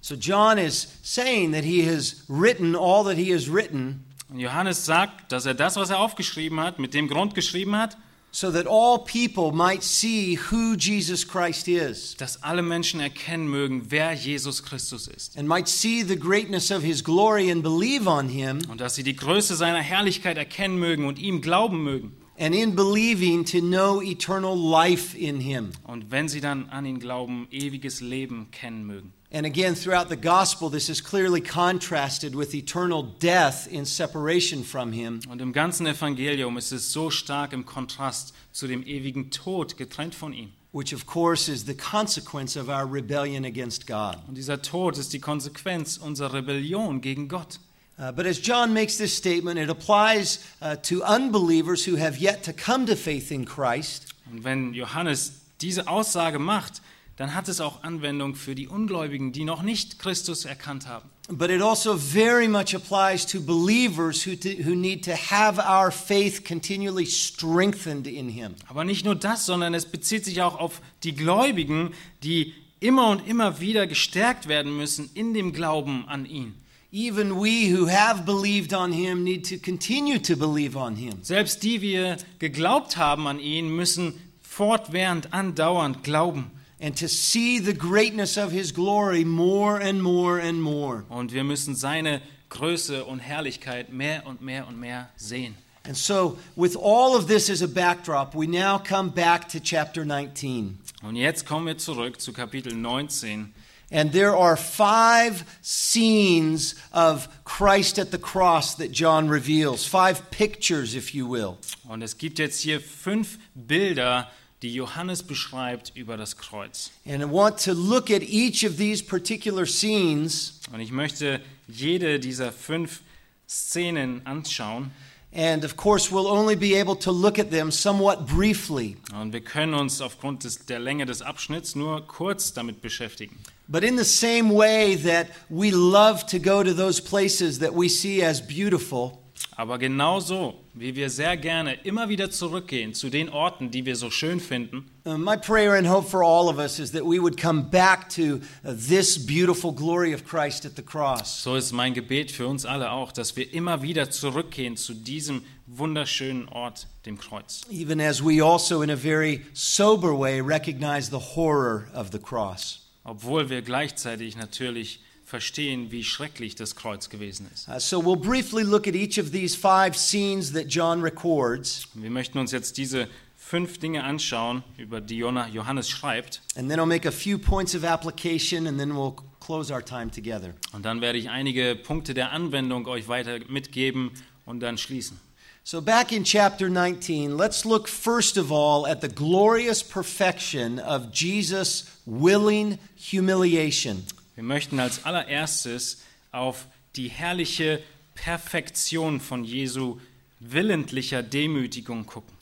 [0.00, 5.30] So John is saying that he has written all that he has written Johannes sagt,
[5.30, 7.96] dass er das, was er aufgeschrieben hat, mit dem Grund geschrieben hat,
[8.34, 13.86] so that all people might see who Jesus Christ is dass alle Menschen erkennen mögen,
[13.90, 15.36] wer Jesus Christus ist.
[15.36, 19.02] and might see the greatness of his glory and believe on him, Und dass sie
[19.02, 22.16] die Größe seiner Herrlichkeit erkennen mögen und ihm glauben mögen.
[22.38, 25.70] and in believing to know eternal life in him.
[25.84, 29.12] Und wenn sie dann an ihn glauben, ewiges Leben kennen mögen.
[29.34, 34.92] And again, throughout the gospel, this is clearly contrasted with eternal death in separation from
[34.92, 35.20] him.
[35.26, 40.14] Und im ganzen Evangelium ist es so stark im Kontrast zu dem ewigen Tod, getrennt
[40.14, 40.52] von ihm.
[40.72, 44.18] Which, of course, is the consequence of our rebellion against God.
[44.28, 47.58] Und dieser Tod ist die Konsequenz unserer Rebellion gegen Gott.
[47.98, 52.42] Uh, but as John makes this statement, it applies uh, to unbelievers who have yet
[52.42, 54.08] to come to faith in Christ.
[54.30, 56.82] Und wenn Johannes diese Aussage macht,
[57.16, 61.08] dann hat es auch Anwendung für die Ungläubigen, die noch nicht Christus erkannt haben.
[61.28, 65.92] But it also very much applies to believers who, t- who need to have our
[65.92, 68.54] faith continually strengthened in Him.
[68.68, 73.26] Aber nicht nur das, sondern es bezieht sich auch auf die Gläubigen, die immer und
[73.28, 76.54] immer wieder gestärkt werden müssen in dem Glauben an ihn.
[76.92, 81.14] Even we who have believed on Him need to continue to believe on Him.
[81.22, 86.50] Selbst die wir geglaubt haben an ihn, müssen fortwährend, andauernd glauben.
[86.82, 91.04] And to see the greatness of his glory more and more and more.
[91.08, 95.54] Und wir müssen seine Größe und Herrlichkeit mehr und mehr und mehr sehen.
[95.84, 100.04] And so, with all of this as a backdrop, we now come back to chapter
[100.04, 100.78] 19.
[101.02, 103.52] Und jetzt kommen wir zurück zu Kapitel 19.
[103.90, 110.94] And there are five scenes of Christ at the cross that John reveals, five pictures,
[110.94, 111.58] if you will.
[111.88, 114.30] Und es gibt jetzt hier fünf Bilder,
[114.62, 116.90] die Johannes beschreibt über das Kreuz.
[117.04, 120.60] And I want to look at each of these particular scenes.
[120.72, 123.00] Und ich möchte jede dieser fünf
[123.48, 124.92] Szenen anschauen.
[125.34, 128.98] And of course, we'll only be able to look at them somewhat briefly.
[129.18, 133.38] Und wir können uns aufgrund des, der Länge des Abschnitts nur kurz damit beschäftigen.
[133.66, 137.88] But in the same way that we love to go to those places that we
[137.88, 139.21] see as beautiful,
[139.62, 144.10] Aber genauso, wie wir sehr gerne immer wieder zurückgehen zu den Orten, die wir so
[144.10, 147.40] schön finden, uh, my prayer and hope for all of us is that we would
[147.40, 151.44] come back to uh, this beautiful glory of Christ at the cross.
[151.44, 155.44] so ist mein Gebet für uns alle auch, dass wir immer wieder zurückgehen zu diesem
[155.68, 157.60] wunderschönen Ort, dem Kreuz.
[157.70, 162.80] Even as we also, in a very sober way, recognize the horror of the cross.
[163.04, 164.98] Obwohl wir gleichzeitig natürlich
[165.32, 167.66] verstehen, wie schrecklich das Kreuz gewesen ist.
[167.66, 172.10] Uh, so we'll briefly look at each of these five scenes that John records, Wir
[172.10, 176.42] möchten uns jetzt diese fünf Dinge anschauen, über die Johannes schreibt.
[176.54, 180.10] and then I'll make a few points of application, and then we'll close our time
[180.10, 180.52] together.
[180.74, 184.10] Und dann werde ich einige Punkte der Anwendung euch weiter mitgeben
[184.44, 185.18] und dann schließen.
[185.64, 191.10] So, back in chapter 19, let's look first of all at the glorious perfection of
[191.14, 194.04] Jesus' willing humiliation.
[194.34, 195.98] Wir möchten als allererstes
[196.30, 196.66] auf
[196.96, 197.82] die herrliche
[198.14, 199.98] Perfektion von Jesu
[200.40, 202.32] willentlicher Demütigung gucken.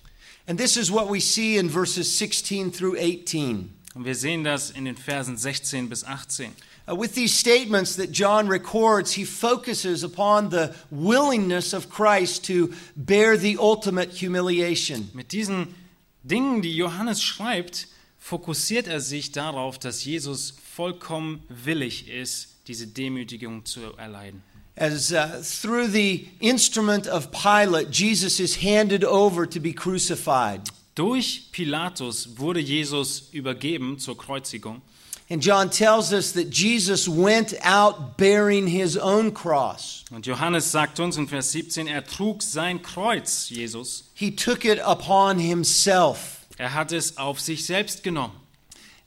[0.47, 3.71] And this is what we see in verses 16 through 18.
[3.95, 6.53] Und wir sehen das in den Versen 16 bis 18.
[6.89, 12.73] Uh, with these statements that John records, he focuses upon the willingness of Christ to
[12.97, 15.11] bear the ultimate humiliation.
[15.13, 15.75] Mit diesen
[16.23, 23.67] Dingen, die Johannes schreibt, fokussiert er sich darauf, dass Jesus vollkommen willig ist, diese Demütigung
[23.67, 24.43] zu erleiden.
[24.77, 30.63] As uh, through the instrument of Pilate, Jesus is handed over to be crucified.
[30.95, 34.81] Durch Pilatus wurde Jesus übergeben zur Kreuzigung.
[35.29, 40.07] And John tells us that Jesus went out bearing his own cross.
[40.11, 44.05] Und Johannes sagt uns in Vers 17, er trug sein Kreuz, Jesus.
[44.15, 46.47] He took it upon himself.
[46.57, 48.40] Er hat es auf sich selbst genommen.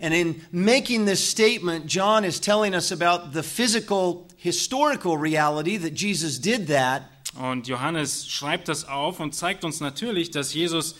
[0.03, 5.93] And in making this statement, John is telling us about the physical, historical reality that
[5.93, 7.03] Jesus did that.
[7.39, 10.95] Und Johannes schreibt das auf und zeigt uns natürlich, dass Jesus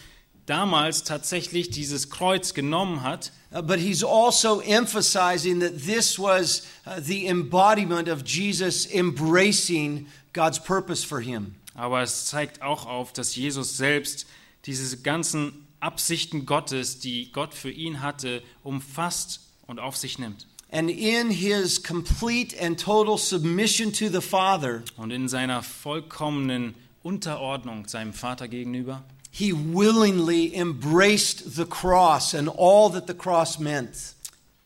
[0.46, 3.34] damals tatsächlich dieses Kreuz genommen hat.
[3.52, 10.58] Uh, but he's also emphasizing that this was uh, the embodiment of Jesus embracing God's
[10.58, 11.56] purpose for him.
[11.76, 14.28] Aber es zeigt auch auf, dass Jesus selbst
[14.66, 20.48] diese ganzen Absichten Gottes, die Gott für ihn hatte, umfasst und auf sich nimmt.
[20.72, 27.88] And in his complete and total submission to the Father, Und in seiner vollkommenen Unterordnung
[27.88, 29.04] seinem Vater gegenüber
[29.36, 34.16] he willingly embraced the cross and all that the cross meant.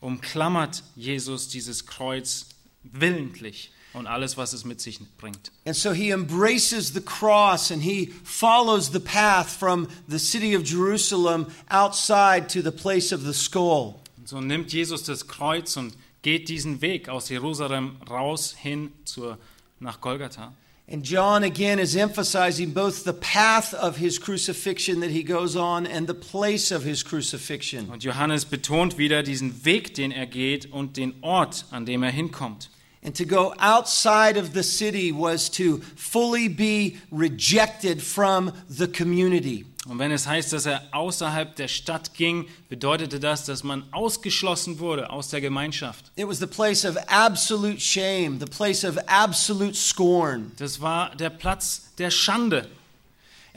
[0.00, 2.46] umklammert Jesus dieses Kreuz
[2.82, 5.52] willentlich und alles, was es mit sich bringt.
[5.66, 10.62] And so he embraces the cross and he follows the path from the city of
[10.64, 13.96] Jerusalem outside to the place of the skull.
[14.16, 19.38] Und so nimmt Jesus das Kreuz und geht diesen Weg aus Jerusalem raus hin zur,
[19.80, 20.52] nach Golgatha.
[20.90, 25.86] And John again is emphasizing both the path of his crucifixion that he goes on
[25.86, 27.90] and the place of his crucifixion.
[27.90, 32.10] Und Johannes betont wieder diesen Weg, den er geht und den Ort, an dem er
[32.10, 32.70] hinkommt.
[33.02, 39.64] And to go outside of the city was to fully be rejected from the community.
[39.88, 44.80] Und wenn es heißt, dass er außerhalb der Stadt ging, bedeutete das, dass man ausgeschlossen
[44.80, 46.12] wurde aus der Gemeinschaft.
[46.16, 50.52] It was the place of absolute shame, the place of absolute scorn.
[50.58, 52.68] Das war der Platz der Schande.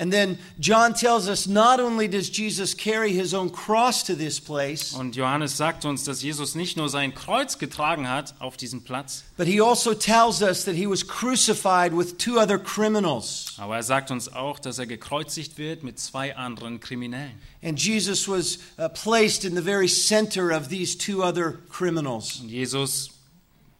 [0.02, 4.40] And then John tells us not only does Jesus carry his own cross to this
[4.40, 8.82] place, Und Johannes sagt uns, dass Jesus nicht nur sein Kreuz getragen hat auf diesem
[8.82, 13.54] Platz, but he also tells us that he was crucified with two other criminals.
[13.60, 17.40] aber er sagt uns auch, dass er gekreuzigt wird mit zwei anderen Kriminellen.
[17.62, 22.40] And Jesus was uh, placed in the very center of these two other criminals.
[22.40, 23.12] Und Jesus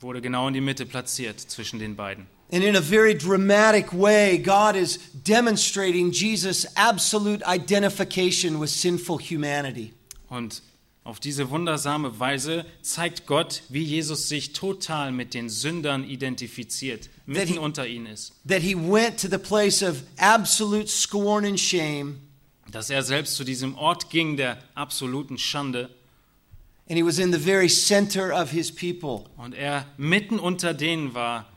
[0.02, 2.28] wurde genau in die Mitte platziert zwischen den beiden.
[2.54, 9.94] And in a very dramatic way, God is demonstrating Jesus' absolute identification with sinful humanity.
[10.30, 10.62] Und
[11.04, 17.54] auf diese wundersame Weise zeigt Gott, wie Jesus sich total mit den Sündern identifiziert, mitten
[17.54, 18.34] he- unter ihnen ist.
[18.48, 22.20] That he went to the place of absolute scorn and shame,
[22.70, 25.90] Dass er selbst zu diesem Ort ging der absoluten Schande
[26.90, 29.24] and he was in the very center of his people.
[29.38, 31.48] Und er mitten unter denen war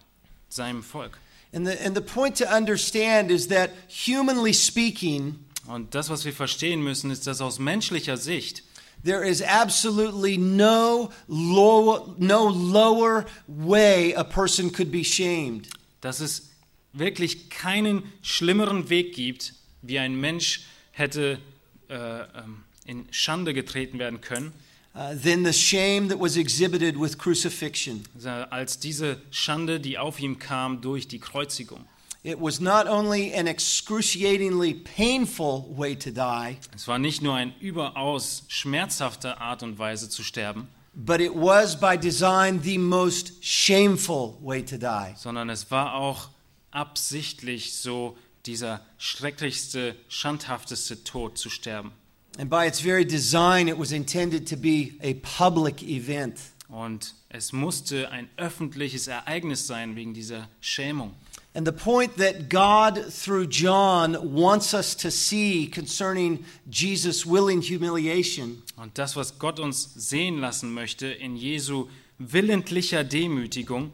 [0.55, 1.19] seinem Volk.
[1.53, 6.33] And the, and the point to understand is that, humanly speaking, Und das, was wir
[6.33, 8.63] verstehen müssen, ist, dass aus menschlicher Sicht
[9.03, 15.69] there is absolutely no, low, no lower way a person could be shamed.
[16.01, 16.51] dass es
[16.93, 21.39] wirklich keinen schlimmeren Weg gibt, wie ein Mensch hätte
[21.89, 24.53] äh, ähm, in Schande getreten werden können,
[24.95, 28.05] uh, than the shame that was exhibited with crucifixion.
[28.51, 31.85] als diese Schande, die auf ihm kam durch die Kreuzigung.
[32.23, 37.53] It was not only an excruciatingly painful way to die, Es war nicht nur eine
[37.61, 44.39] überaus schmerzhafte Art und Weise zu sterben, but it was by design the most shameful
[44.41, 45.13] way to die.
[45.17, 46.31] sondern es war auch
[46.71, 48.17] absichtlich so
[48.47, 51.93] dieser schrecklichste, schandhafteste Tod zu sterben.
[52.39, 56.41] And by its very design, it was intended to be a public event.
[56.69, 61.15] Und es musste ein öffentliches Ereignis sein wegen dieser Schämung.
[61.57, 68.63] And the point that God, through John, wants us to see concerning Jesus' willing humiliation
[68.77, 71.87] Und das, was Gott uns sehen lassen möchte in Jesu
[72.19, 73.93] willentlicher Demütigung,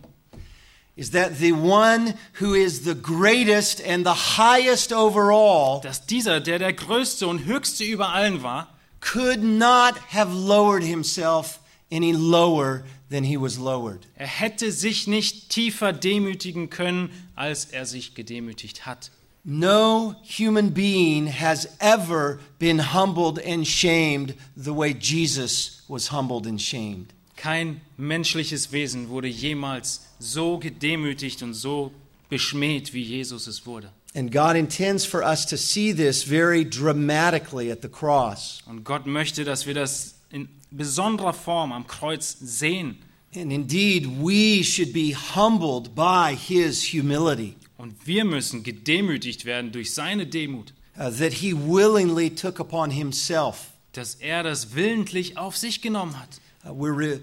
[1.00, 6.58] is that the one who is the greatest and the highest overall, dass dieser, der
[6.58, 8.68] der größte und höchste über allen war,
[9.00, 11.58] could not have lowered himself
[11.90, 14.06] any lower than he was lowered.
[14.14, 19.10] er hätte sich nicht tiefer demütigen können, als er sich gedemütigt hat.
[19.42, 26.60] No human being has ever been humbled and shamed the way Jesus was humbled and
[26.60, 27.14] shamed.
[27.40, 31.90] Kein menschliches Wesen wurde jemals so gedemütigt und so
[32.28, 33.90] beschmäht, wie Jesus es wurde.
[34.14, 38.60] And God intends for us to see this very dramatically at the cross.
[38.66, 42.98] Und Gott möchte, dass wir das in besonderer Form am Kreuz sehen.
[43.34, 49.94] And indeed, we should be humbled by his humility, Und wir müssen gedemütigt werden durch
[49.94, 53.70] seine Demut, uh, that he willingly took upon himself.
[53.92, 56.40] dass er das willentlich auf sich genommen hat.
[56.64, 57.18] Uh, uh.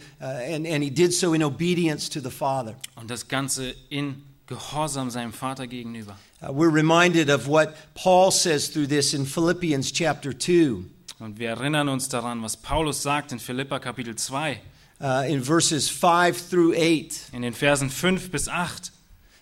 [2.96, 6.18] Und das Ganze in Gehorsam seinem Vater gegenüber.
[6.42, 10.86] Uh, we're reminded of what Paul says through this in Philippians chapter 2,
[11.20, 14.62] Und wir erinnern uns daran, was Paulus sagt in Philippa Kapitel 2,
[15.02, 17.34] uh, in verses 5 through 8.
[17.34, 18.92] in den Versen 5 bis 8.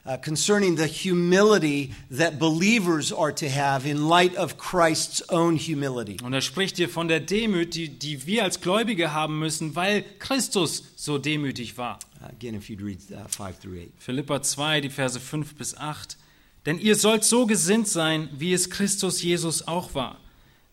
[0.05, 6.17] uh, concerning the humility that believers are to have in light of Christ's own humility.
[6.23, 10.03] Und er spricht hier von der Demut, die, die wir als Gläubige haben müssen, weil
[10.19, 11.99] Christus so demütig war.
[12.21, 13.91] Uh, again, if you'd read uh, 5 through 8.
[13.97, 16.17] Philippa 2, die Verse 5 bis 8.
[16.65, 20.19] Denn ihr sollt so gesinnt sein, wie es Christus Jesus auch war,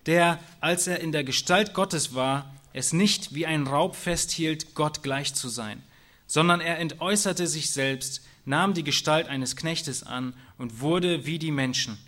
[0.06, 5.02] der, als er in der Gestalt Gottes war, es nicht wie ein Raub festhielt, Gott
[5.02, 5.82] gleich zu sein,
[6.26, 11.50] sondern er entäußerte sich selbst, nahm die Gestalt eines Knechtes an und wurde wie die
[11.50, 11.98] Menschen.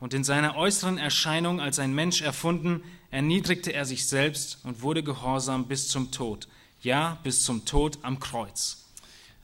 [0.00, 5.02] Und in seiner äußeren Erscheinung als ein Mensch erfunden, erniedrigte er sich selbst und wurde
[5.02, 6.46] gehorsam bis zum Tod,
[6.82, 8.84] ja, bis zum Tod am Kreuz.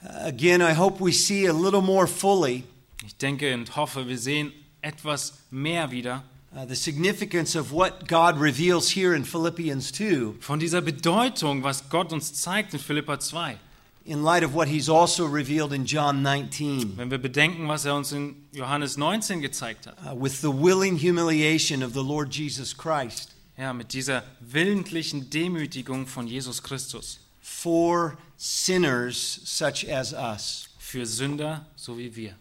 [0.01, 2.65] Again, I hope we see a little more fully
[3.07, 6.25] Ich denke und hoffe, wir sehen etwas mehr wieder
[6.57, 11.91] uh, the significance of what God reveals here in Philippians 2 von dieser Bedeutung, was
[11.91, 13.59] Gott uns zeigt in Philippa 2.
[14.07, 17.95] In light of what he's also revealed in John 19 Wenn wir bedenken, was er
[17.95, 19.97] uns in Johannes 19 gezeigt hat.
[20.07, 26.07] uh, with the willing humiliation of the Lord Jesus Christ Ja, mit dieser willentlichen Demütigung
[26.07, 30.69] von Jesus Christus for sinners such as us.
[30.79, 32.35] für Sünder so wie wir.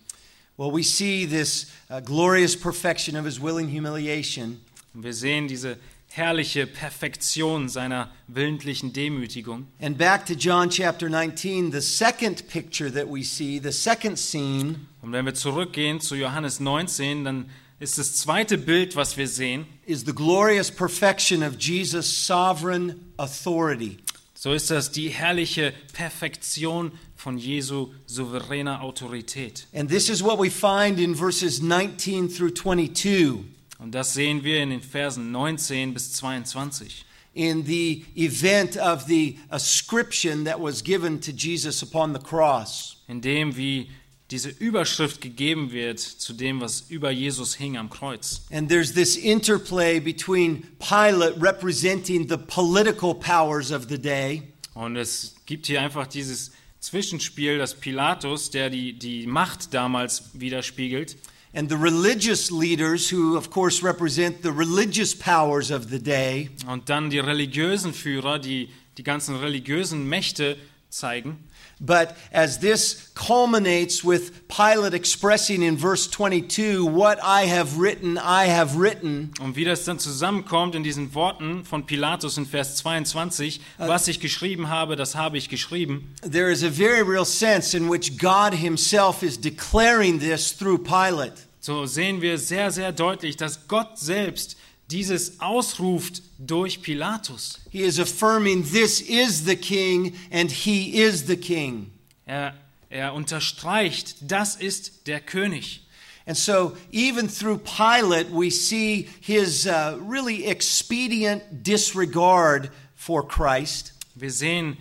[0.57, 4.59] Well, we see this uh, glorious perfection of his willing humiliation
[4.93, 5.77] Und wir sehen diese
[6.15, 9.65] herrliche Perfektion seiner willentlichen Demütigung.
[9.81, 14.75] And back to John chapter 19, the second picture that we see, the second scene,
[15.01, 17.49] Und wenn wir zurückgehen zu Johannes 19, dann
[17.79, 23.97] ist das zweite Bild, was wir sehen, is the glorious perfection of Jesus' sovereign authority.
[24.35, 29.65] so ist das die herrliche Perfektion von Jesu souveräner Autorität.
[29.73, 33.45] And this is what we find in verses 19 through 22
[33.83, 37.05] Und das sehen wir in den Versen 19 bis 22.
[37.35, 42.97] in the event of the ascription that was given to Jesus upon the cross.
[43.07, 43.89] in dem wie
[44.29, 48.41] diese Überschrift gegeben wird zu dem, was über Jesus hing am Kreuz.
[48.51, 54.43] And there's this interplay between Pilate representing the political powers of the day
[54.75, 61.17] Und es gibt hier einfach dieses Zwischenspiel, dass Pilatus, der die, die Macht damals widerspiegelt,
[61.55, 66.89] And the religious leaders, who of course represent the religious powers of the day, Und
[66.89, 70.57] dann die religiösen Führer, die die ganzen religiösen Mächte
[70.89, 71.37] zeigen.
[71.85, 78.47] But as this culminates with Pilate expressing in verse 22, What I have written, I
[78.47, 83.59] have written, Und wie das dann zusammenkommt in diesen Worten von Pilatus in Vers 22,
[83.79, 86.13] äh, was ich geschrieben habe, das habe ich geschrieben.
[86.21, 91.33] there is a very real sense in which God Himself is declaring this through Pilate.
[91.59, 94.57] So sehen wir sehr, sehr deutlich, dass Gott selbst
[94.93, 97.59] dieses ausruft durch Pilatus.
[97.71, 101.91] He is affirming, This is the King, and He is the King.
[102.25, 102.53] Er,
[102.89, 105.81] er unterstreicht, das ist der König.
[106.25, 113.91] And so, even through Pilate, we see his uh, really expedient disregard for Christ.
[114.15, 114.77] Wir sehen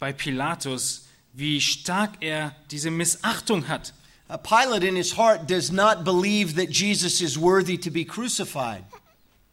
[0.00, 3.92] bei Pilatus, wie stark er diese Missachtung hat.
[4.28, 8.84] Uh, Pilate, in his heart, does not believe that Jesus is worthy to be crucified.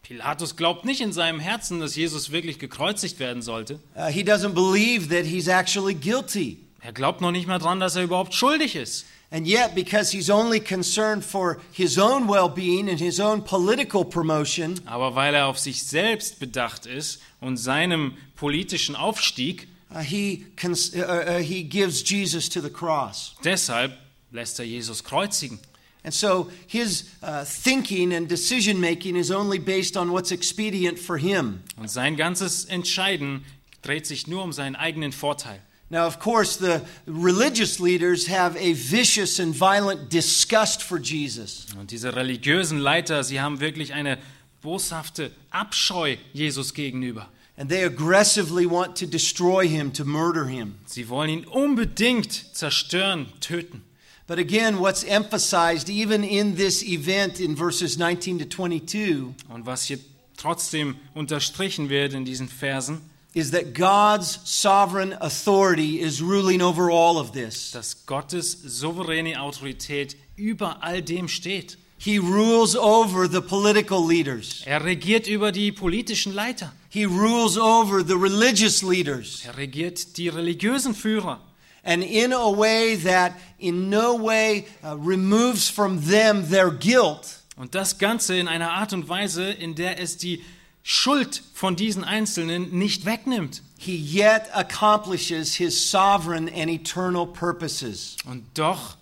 [0.07, 3.79] Pilatus glaubt nicht in seinem Herzen, dass Jesus wirklich gekreuzigt werden sollte.
[3.93, 6.59] Uh, he doesn't believe that he's actually guilty.
[6.79, 9.05] Er glaubt noch nicht mal dran, dass er überhaupt schuldig ist.
[9.31, 14.05] And yet, because he's only concerned for his own well being and his own political
[14.05, 20.45] promotion, Aber weil er auf sich selbst bedacht ist und seinem politischen Aufstieg, uh, he,
[20.63, 23.35] uh, uh, he gives Jesus to the cross.
[23.43, 23.97] deshalb
[24.31, 25.59] lässt er Jesus kreuzigen.
[26.07, 31.17] And so his uh, thinking and decision making is only based on what's expedient for
[31.17, 31.63] him.
[31.75, 33.43] Und sein ganzes Entscheiden
[33.81, 35.59] dreht sich nur um seinen eigenen Vorteil.
[35.89, 41.65] Now, of course, the religious leaders have a vicious and violent disgust for Jesus.
[41.77, 44.17] Und diese religiösen Leiter, sie haben wirklich eine
[44.61, 47.27] boshafte Abscheu Jesus gegenüber.
[47.57, 50.75] And they aggressively want to destroy him, to murder him.
[50.85, 53.83] Sie wollen ihn unbedingt zerstören, töten.
[54.27, 59.85] But again, what's emphasized even in this event in verses 19 to 22 Und was
[59.85, 59.99] hier
[60.35, 63.01] trotzdem unterstrichen wird in diesen Versen,
[63.33, 67.71] is that God's sovereign authority is ruling over all of this.
[67.71, 71.77] dass Gottes souveräne Autorität über all dem steht.
[71.99, 74.61] He rules over the political leaders.
[74.65, 76.71] Er regiert über die politischen Leiter.
[76.89, 79.43] He rules over the religious leaders.
[79.45, 81.39] Er regiert die religiösen Führer.
[81.87, 87.73] And in a way that in no way uh, removes from them their guilt, Und
[87.73, 90.43] das Ganze in einer Art und Weise, in der es die
[90.83, 93.61] Schuld von diesen Einzelnen nicht wegnimmt.
[93.79, 98.17] he yet accomplishes his sovereign and eternal purposes.
[98.25, 98.97] Und doch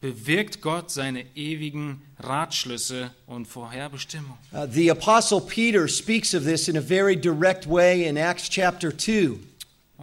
[0.00, 4.36] bewirkt Gott seine ewigen Ratschlüsse und Vorherbestimmung.
[4.52, 8.90] Uh, the Apostle Peter speaks of this in a very direct way in Acts chapter
[8.96, 9.38] 2.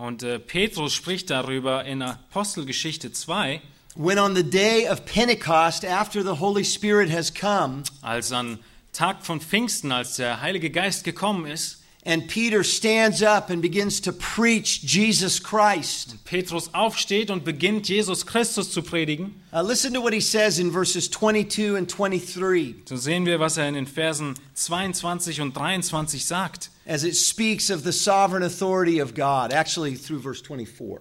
[0.01, 3.61] Und äh, Petrus spricht darüber in Apostelgeschichte 2,
[3.93, 8.57] When on the day of Pentecost, after the Holy Spirit has come, als an
[8.93, 14.01] Tag von Pfingsten, als der Heilige Geist gekommen ist, and Peter stands up and begins
[14.01, 16.15] to preach Jesus Christ.
[16.25, 20.71] Petrus aufsteht und beginnt Jesus Christus zu predigen, Uh, listen to what he says in
[20.71, 26.25] verses 22 and 23 so sehen wir, was er in den Versen 22 und 23
[26.25, 26.69] sagt.
[26.87, 30.99] as it speaks of the sovereign authority of God, actually through verse 24.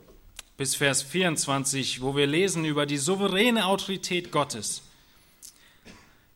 [0.59, 4.83] bis Vers 24, wo wir lesen über die souveräne Autorität Gottes.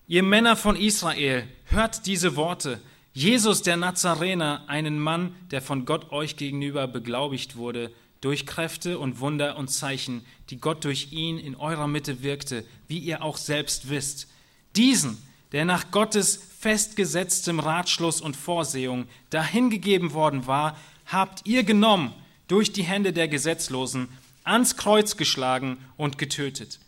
[0.08, 2.80] Ihr Männer von Israel, hört diese Worte.
[3.16, 9.20] Jesus der Nazarener, einen Mann, der von Gott euch gegenüber beglaubigt wurde, durch Kräfte und
[9.20, 13.88] Wunder und Zeichen, die Gott durch ihn in eurer Mitte wirkte, wie ihr auch selbst
[13.88, 14.26] wisst.
[14.74, 22.12] Diesen, der nach Gottes festgesetztem Ratschluss und Vorsehung dahingegeben worden war, habt ihr genommen
[22.48, 24.08] durch die Hände der Gesetzlosen,
[24.42, 26.80] ans Kreuz geschlagen und getötet.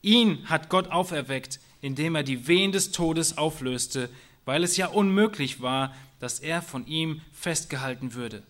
[0.00, 4.08] Ihn hat Gott auferweckt, indem er die Wehen des Todes auflöste,
[4.44, 8.42] weil es ja unmöglich war, dass er von ihm festgehalten würde.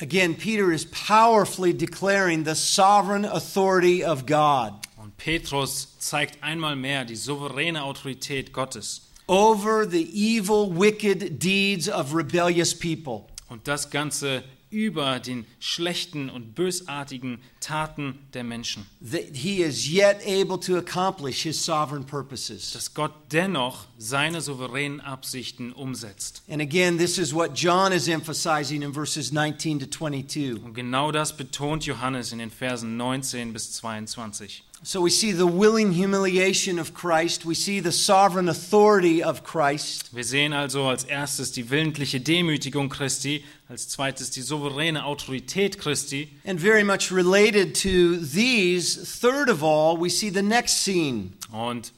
[0.00, 7.04] Again, Peter is powerfully declaring the sovereign authority of God Und Petrus zeigt einmal mehr
[7.04, 9.02] die souveräne Autorität Gottes.
[9.26, 13.26] over the evil, wicked deeds of rebellious people.
[13.48, 18.86] Und das Ganze über den schlechten und bösartigen Taten der Menschen.
[19.00, 22.72] That he is yet able to accomplish his sovereign purposes.
[22.72, 26.42] Dass Gott dennoch seine souveränen Absichten umsetzt.
[26.48, 30.62] And again, this is what John is emphasizing in verses 19 to 22.
[30.62, 34.64] Und genau das betont Johannes in den Versen 19 bis 22.
[34.84, 40.14] So we see the willing humiliation of Christ, we see the sovereign authority of Christ,
[40.14, 46.28] Wir sehen also als erstes die willentliche Demütigung Christi, als zweites die souveräne Autorität Christi
[46.46, 51.32] and very much related to these, third of all, we see the next scene.
[51.50, 51.92] und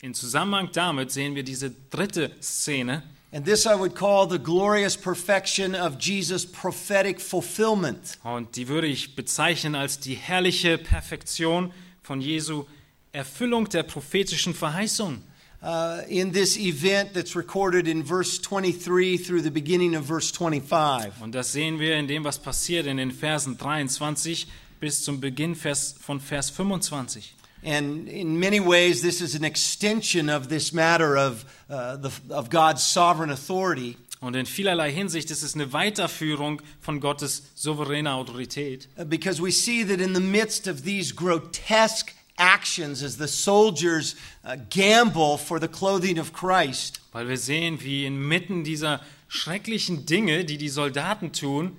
[0.00, 3.02] in Zusammenhang damit sehen wir diese dritte Szene.
[3.32, 8.18] And this I would call the glorious perfection of Jesus' prophetic fulfillment.
[8.22, 11.72] Und die würde ich bezeichnen als die herrliche Perfektion
[12.02, 12.64] von Jesu
[13.12, 15.22] Erfüllung der prophetischen Verheißung.
[15.64, 21.12] Uh, in this event that's recorded in verse 23 through the beginning of verse 25.
[21.22, 24.48] Und das sehen wir in dem, was passiert in den Versen 23
[24.80, 27.32] bis zum Beginn Vers, von Vers 25.
[27.62, 32.50] And in many ways, this is an extension of this matter of, uh, the, of
[32.50, 33.96] God's sovereign authority.
[34.22, 38.88] Und in vielerlei Hinsicht ist es eine Weiterführung von Gottes souveräner Autorität.
[38.96, 44.14] Uh, Because we see that in the midst of these grotesque actions, as the soldiers
[44.44, 50.44] uh, gamble for the clothing of Christ, Weil wir sehen, wie inmitten dieser schrecklichen Dinge,
[50.44, 51.76] die die Soldaten tun,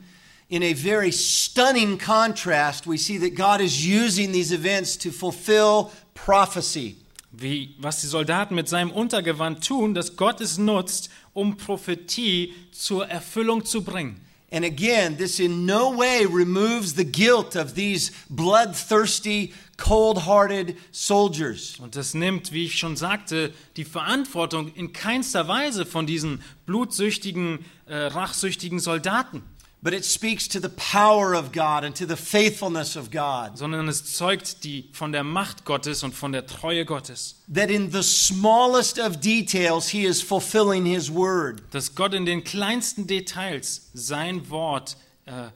[0.49, 5.91] in a very stunning contrast, we see that God is using these events to fulfill
[6.13, 6.97] prophecy.
[7.31, 13.07] wie, was die Soldaten mit seinem Untergewand tun, dass Gott es nutzt, um Prophetie zur
[13.07, 14.19] Erfüllung zu bringen.
[14.53, 21.79] And again, this in no way removes the guilt of these bloodthirsty, cold hearted soldiers.
[21.79, 27.65] Und das nimmt, wie ich schon sagte, die Verantwortung in keinster Weise von diesen blutsüchtigen,
[27.87, 29.41] äh, rachsüchtigen Soldaten,
[29.83, 33.57] But it speaks to the power of God and to the faithfulness of God.
[33.57, 37.35] sondern es zeugt die, von der Macht Gottes und von der Treue Gottes.
[37.53, 41.63] That in the smallest of details, He is fulfilling His word.
[41.71, 45.49] Dass Gott in den kleinsten Details sein Wort äh,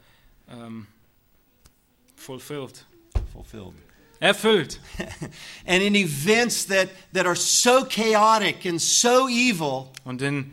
[0.52, 0.88] ähm,
[2.18, 2.84] fulfilled,
[3.32, 3.76] Fulfilled.
[4.20, 4.80] erfüllt.
[5.66, 10.52] and in events that, that are so chaotic and so evil, Und in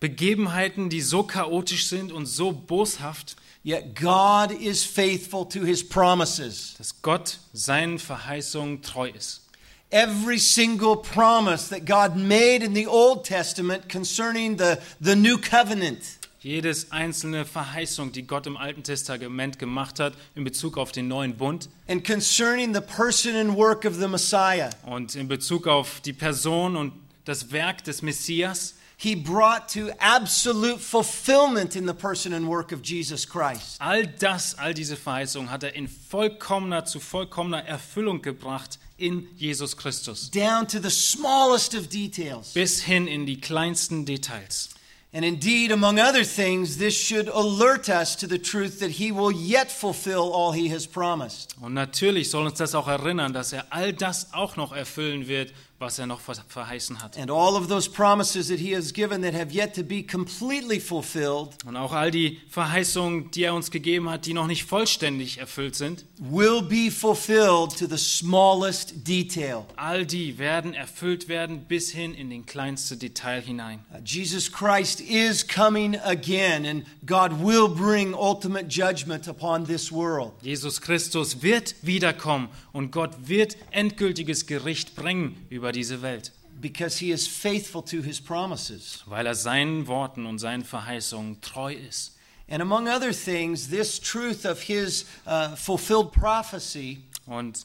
[0.00, 6.74] Begebenheiten, die so chaotisch sind und so boshaft, yet God is faithful to His promises.
[6.78, 9.42] dass Gott seinen Verheißungen treu ist.
[9.90, 16.00] Every single promise that God made in the Old Testament concerning the, the new covenant.
[16.42, 21.36] Jedes einzelne Verheißung, die Gott im Alten Testament gemacht hat in Bezug auf den neuen
[21.36, 24.70] Bund and concerning the person and work of the Messiah.
[24.86, 26.92] und in Bezug auf die Person und
[27.26, 32.82] das Werk des Messias, He brought to absolute fulfillment in the person and work of
[32.82, 33.78] Jesus Christ.
[33.80, 39.74] all das, all diese Verheißungen hat er in vollkommener zu vollkommener Erfüllung gebracht in Jesus
[39.74, 42.52] Christus, Down to the smallest of details.
[42.52, 44.68] bis hin in die kleinsten Details.
[45.12, 49.32] And indeed, among other things, this should alert us to the truth that He will
[49.32, 51.56] yet fulfill all He has promised.
[51.60, 55.52] Und natürlich soll uns das auch erinnern, dass er all das auch noch erfüllen wird,
[55.80, 57.16] was er noch ver- verheißen hat.
[57.18, 60.78] And all of those promises that He has given that have yet to be completely
[60.78, 65.38] fulfilled Und auch all die Verheißungen, die er uns gegeben hat, die noch nicht vollständig
[65.38, 69.64] erfüllt sind, will be fulfilled to the smallest detail.
[69.76, 73.80] all die werden erfüllt werden bis hin in den kleinste Detail hinein.
[73.92, 80.32] Uh, Jesus Christ is coming again, and God will bring ultimate judgment upon this world.
[80.42, 87.10] Jesus Christus wird wiederkommen und Gott wird endgültiges Gericht bringen über diese Welt, because he
[87.10, 89.02] is faithful to his promises.
[89.06, 92.16] weil er seinen Worten und seinen Verheißungen treu ist.
[92.48, 97.64] And among other things, this truth of his uh, fulfilled prophecy Und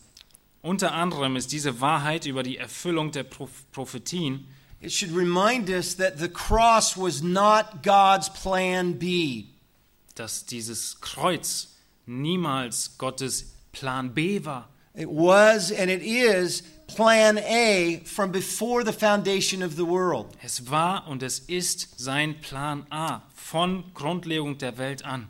[0.61, 4.47] unter anderem ist diese Wahrheit über die Erfüllung der Proph- Prophetien,
[4.81, 9.45] it should remind us that the cross was not God's plan B.
[10.15, 11.75] dass dieses Kreuz
[12.05, 14.69] niemals Gottes Plan B war.
[14.93, 20.35] It was and it is plan A from before the foundation of the world.
[20.43, 25.27] Es war und es ist sein Plan A von Grundlegung der Welt an.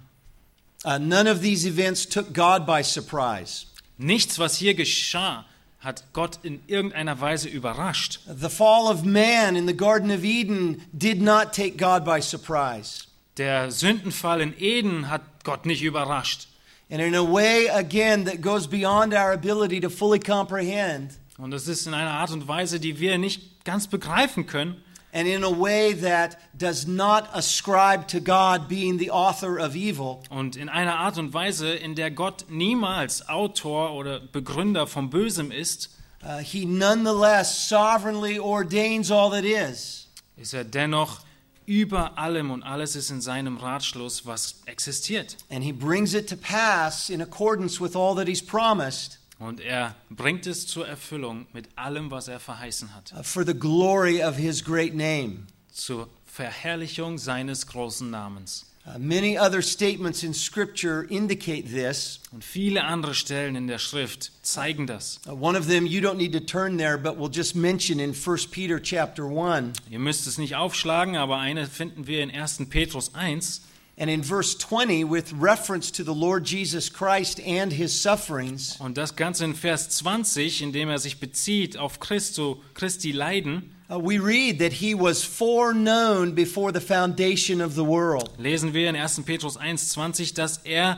[0.83, 3.65] Uh, none of these events took God by surprise.
[3.97, 5.45] Nichts, was hier geschah,
[5.79, 8.19] hat Gott in irgendeiner Weise überrascht.
[8.27, 13.07] The fall of man in the Garden of Eden did not take God by surprise.
[13.37, 16.47] Der Sündenfall in Eden hat Gott nicht überrascht.
[16.89, 21.67] And in a way, again, that goes beyond our ability to fully comprehend, Und es
[21.67, 24.81] ist in einer Art und Weise, die wir nicht ganz begreifen können.
[25.13, 30.19] and in a way that does not ascribe to God being the author of evil,
[30.29, 35.51] Und in einer Art und Weise, in der Gott niemals Autor oder Begründer vom Bösem
[35.51, 35.89] ist,
[36.21, 40.07] uh, He nonetheless sovereignly ordains all that is.
[40.36, 41.21] ist er dennoch
[41.65, 45.38] über allem und alles ist in seinem Ratschluss, was existiert.
[45.49, 49.95] And He brings it to pass in accordance with all that He's promised Und er
[50.09, 53.13] bringt es zur Erfüllung mit allem, was er verheißen hat.
[53.13, 55.45] uh, for the glory of His great name.
[55.71, 58.65] Zur Verherrlichung seines großen Namens.
[58.87, 62.19] Uh, many other statements in Scripture indicate this.
[62.31, 65.19] Und viele andere Stellen in der Schrift zeigen das.
[65.27, 68.13] Uh, one of them you don't need to turn there, but we'll just mention in
[68.13, 69.73] 1 Peter chapter 1.
[69.89, 72.67] Ihr müsst es nicht aufschlagen, aber eine finden wir in 1.
[72.69, 73.61] Petrus 1.
[73.97, 78.97] And in verse 20, with reference to the Lord Jesus Christ and his sufferings, Und
[78.97, 83.97] das Ganze in Vers 20, in dem er sich bezieht auf Christo, Christi Leiden, uh,
[83.97, 88.31] we read that he was foreknown before the foundation of the world.
[88.37, 89.23] lesen wir in 1.
[89.25, 90.97] Petrus 1, 20, dass er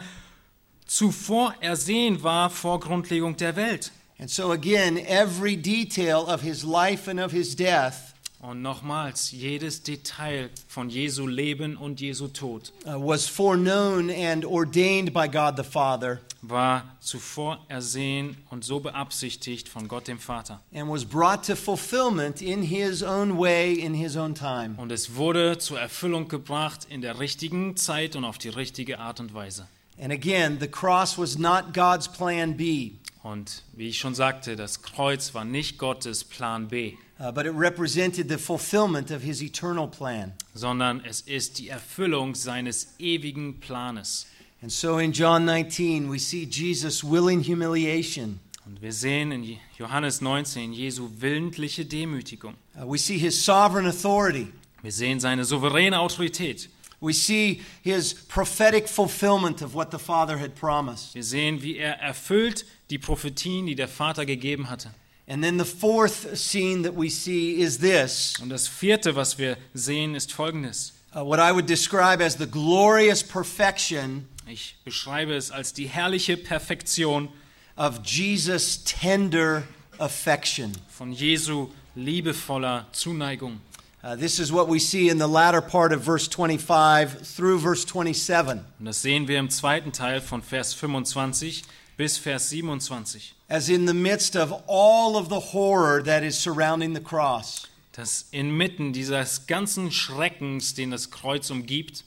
[0.87, 3.91] zuvor ersehen war vor Grundlegung der Welt.
[4.19, 9.81] And so, again, every detail of his life and of his death Und nochmals, jedes
[9.81, 15.63] Detail von Jesu Leben und Jesu Tod uh, was foreknown and ordained by God the
[15.63, 20.61] Father war zuvor ersehen und so beabsichtigt von Gott dem Vater.
[20.71, 24.75] and was brought to fulfillment in his own way, in his own time.
[24.77, 29.19] Und es wurde zur Erfüllung gebracht in der richtigen Zeit und auf die richtige Art
[29.19, 29.67] und Weise.
[29.99, 32.91] And again, the cross was not God's plan B,
[33.23, 37.51] Und wie ich schon sagte, das Kreuz war nicht Gottes Plan B, uh, but it
[37.53, 40.33] represented the fulfillment of his eternal plan.
[40.53, 44.27] sondern es ist die Erfüllung seines ewigen Planes.
[44.61, 48.39] And so in John 19, we see Jesus' willing humiliation.
[48.65, 52.55] Und wir sehen in Johannes 19 Jesu willentliche Demütigung.
[52.75, 54.47] Uh, we see his sovereign authority.
[54.81, 56.69] Wir sehen seine souveräne Autorität.
[56.99, 61.13] We see his prophetic fulfillment of what the Father had promised.
[61.13, 64.91] Wir sehen, wie er erfüllt die Prophetien, die der Vater gegeben hatte.
[65.29, 69.57] And then the fourth scene that we see is this Und das vierte, was wir
[69.73, 70.93] sehen, ist folgendes.
[71.15, 76.37] uh, what I would describe as the glorious perfection Ich beschreibe es als die herrliche
[76.37, 77.27] Perfektion
[77.75, 79.63] of Jesus' tender
[79.99, 80.71] affection.
[80.89, 83.59] von Jesu liebevoller Zuneigung.
[84.03, 87.83] Uh, this is what we see in the latter part of verse 25 through verse
[87.85, 88.63] 27.
[88.79, 91.63] Und das sehen wir im zweiten Teil von Vers 25
[91.97, 93.33] bis Vers 27.
[93.49, 98.27] As in the midst of all of the horror that is surrounding the cross, Dass
[98.31, 102.03] inmitten dieses ganzen Schreckens, den das Kreuz umgibt,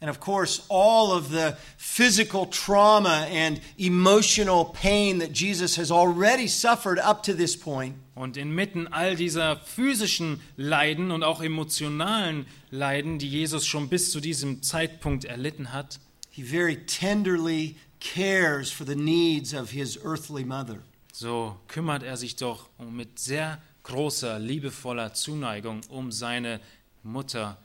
[0.00, 6.46] and of course, all of the physical trauma and emotional pain that Jesus has already
[6.46, 13.18] suffered up to this point, und inmitten all dieser physischen Leiden und auch emotionalen Leiden,
[13.18, 18.96] die Jesus schon bis zu diesem Zeitpunkt erlitten hat, he very tenderly cares for the
[18.96, 20.80] needs of his earthly mother.
[21.12, 26.60] so kümmert er sich doch mit sehr großer, liebevoller Zuneigung um seine
[27.02, 27.56] Mutter.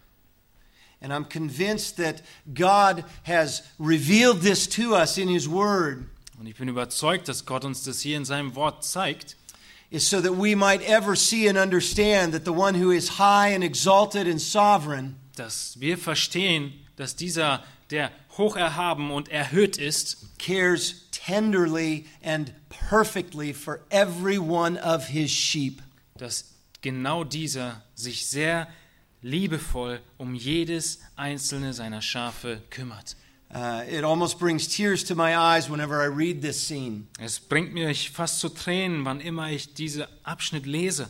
[1.02, 2.22] And I'm convinced that
[2.54, 6.06] God has revealed this to us in his word.
[6.40, 9.38] Und ich bin überzeugt, dass Gott uns das hier in seinem Wort zeigt,
[9.90, 13.54] is so that we might ever see and understand that the one who is high
[13.54, 20.38] and exalted and sovereign dass wir verstehen, dass dieser, der hoch erhaben und erhöht ist,
[20.40, 25.82] cares tenderly and perfectly for every one of his sheep.
[26.18, 28.68] dass genau dieser sich sehr
[29.22, 33.16] liebevoll um jedes einzelne seiner Schafe kümmert.
[33.54, 37.74] Uh, it almost brings tears to my eyes whenever I read this scene Es bringt
[37.74, 41.08] mich fast zu Tränen, wann immer ich diesen Abschnitt lese,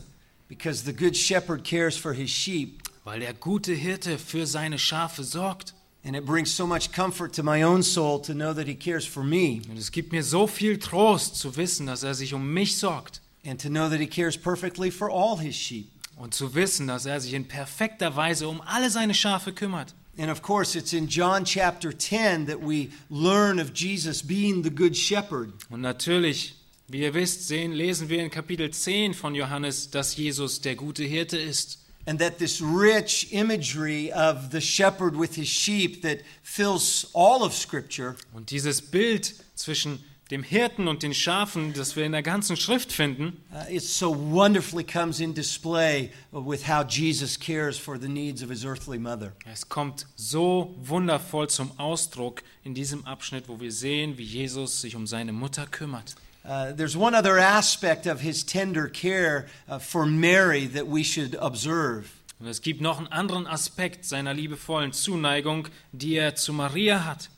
[0.48, 2.82] because the good shepherd cares for his sheep.
[3.04, 5.74] weil der gute Hirte für seine Schafe sorgt.
[6.06, 9.04] And it brings so much comfort to my own soul to know that he cares
[9.04, 12.54] for me Und es gibt mir so viel Trost zu wissen, dass er sich um
[12.54, 15.88] mich sorgt and to know that he cares perfectly for all his sheep.
[16.16, 19.94] und zu wissen, dass er sich in perfekter Weise um alle seine Schafe kümmert.
[20.18, 24.70] And of course, it's in John chapter 10 that we learn of Jesus being the
[24.70, 25.52] good shepherd.
[25.68, 26.54] Und natürlich,
[26.88, 31.04] wie ihr wisst, sehen, lesen wir in Kapitel 10 von Johannes, dass Jesus der gute
[31.04, 31.80] Hirte ist.
[32.06, 37.52] And that this rich imagery of the shepherd with his sheep that fills all of
[37.52, 39.98] Scripture Und dieses Bild zwischen
[40.30, 44.10] dem Hirten und den Schafen, das wir in der ganzen Schrift finden, uh, it so
[44.10, 49.32] wonderfully comes in display with how Jesus cares for the needs of his earthly mother.
[49.44, 54.96] es kommt so wundervoll zum Ausdruck in diesem Abschnitt, wo wir sehen, wie Jesus sich
[54.96, 56.16] um seine Mutter kümmert.
[56.46, 61.34] Uh, there's one other aspect of his tender care uh, for Mary that we should
[61.40, 62.12] observe.
[62.38, 67.28] Und es gibt noch einen anderen Aspekt seiner liebevollen Zuneigung, die er zu Maria hat,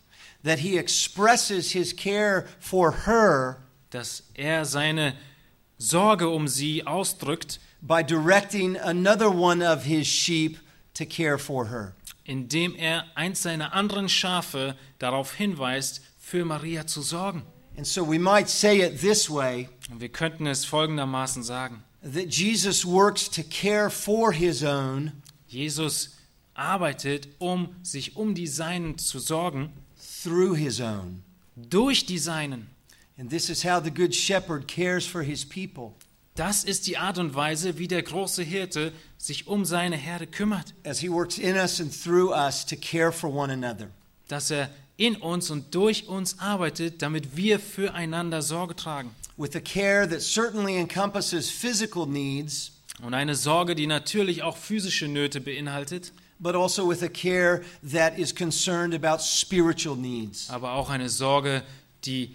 [0.45, 3.59] That he expresses his care for her
[3.91, 5.15] dass er seine
[5.79, 10.59] Sorge um sie ausdrückt, by directing another one of his sheep
[10.95, 11.95] to care for her.
[12.25, 17.43] indem er eins seiner anderen Schafe darauf hinweist, für Maria zu sorgen.
[17.79, 21.85] And so we might say it this way Und wir könnten es folgendermaßen sagen.
[22.03, 25.13] that Jesus works to care for his own
[25.47, 26.17] Jesus
[26.55, 29.73] arbeitet, um sich um die Seinen zu sorgen,
[30.23, 31.23] through his own.
[31.57, 32.69] durch die Seinen.
[33.17, 35.95] And this is how the Good Shepherd cares for his people.
[36.35, 40.75] Das ist die Art und Weise, wie der große Hirte sich um seine Herde kümmert,
[40.85, 43.89] as he works in us and through us to care for one another.
[44.29, 44.69] dass er
[44.99, 49.11] in uns und durch uns arbeitet, damit wir füreinander Sorge tragen.
[49.39, 55.07] With a care that certainly encompasses physical needs, Und eine Sorge, die natürlich auch physische
[55.07, 60.51] Nöte beinhaltet, but also with a care that is concerned about spiritual needs.
[60.51, 61.63] aber auch eine Sorge,
[62.05, 62.35] die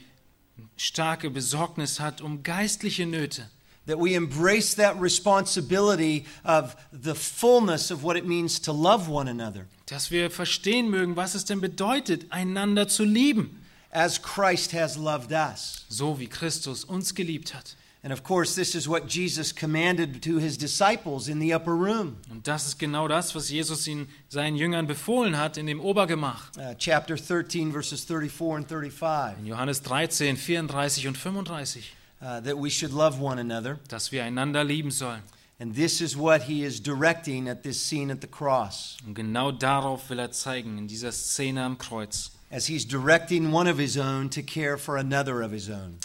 [0.77, 3.49] starke Besorgnis hat um geistliche Nöte.
[3.85, 9.27] That we embrace that responsibility of the fullness of what it means to love one
[9.27, 13.61] another, Dass wir verstehen mögen, was es denn bedeutet, einander zu lieben,
[13.91, 15.85] as Christ has loved us.
[15.89, 17.75] so wie Christus uns geliebt hat.
[18.05, 22.17] And of course, this is what Jesus commanded to his disciples in the upper room.
[22.29, 26.51] Und das ist genau das, was Jesus ihn, seinen Jüngern befohlen hat in dem Obergemach.
[26.57, 29.39] Uh, chapter 13, verses 34 and 35.
[29.39, 31.93] In Johannes 13, 34 und 35,
[32.23, 33.79] uh, that we should love one another.
[33.89, 35.21] dass wir einander lieben sollen.
[35.59, 38.97] And this is what he is directing at this scene at the cross.
[39.05, 43.67] Und genau darauf will er zeigen, in dieser Szene am Kreuz, As he's directing one
[43.67, 45.99] of his own to care for another of his own.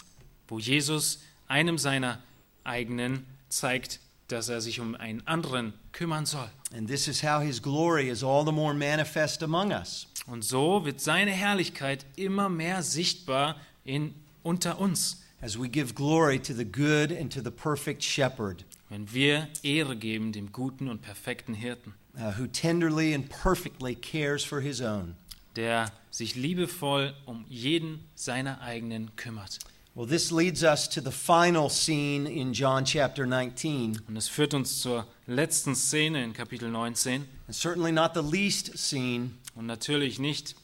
[0.47, 2.19] wo Jesus einem seiner
[2.63, 6.49] eigenen zeigt, dass er sich um einen anderen kümmern soll.
[6.71, 10.07] And this is how his glory is all the more manifest among us.
[10.27, 14.13] Und so wird seine Herrlichkeit immer mehr sichtbar in,
[14.43, 19.07] unter uns, As we give glory to the good and to the perfect shepherd, wenn
[19.13, 24.59] wir Ehre geben dem guten und perfekten Hirten, uh, who tenderly and perfectly cares for
[24.61, 25.15] his own.
[25.55, 29.59] der sich liebevoll um jeden seiner eigenen kümmert.
[29.95, 34.53] Well, this leads us to the final scene in John chapter 19, Und es führt
[34.53, 40.19] uns zur letzten Szene in Kapitel 19 and certainly not the least scene, und natürlich
[40.19, 40.55] nicht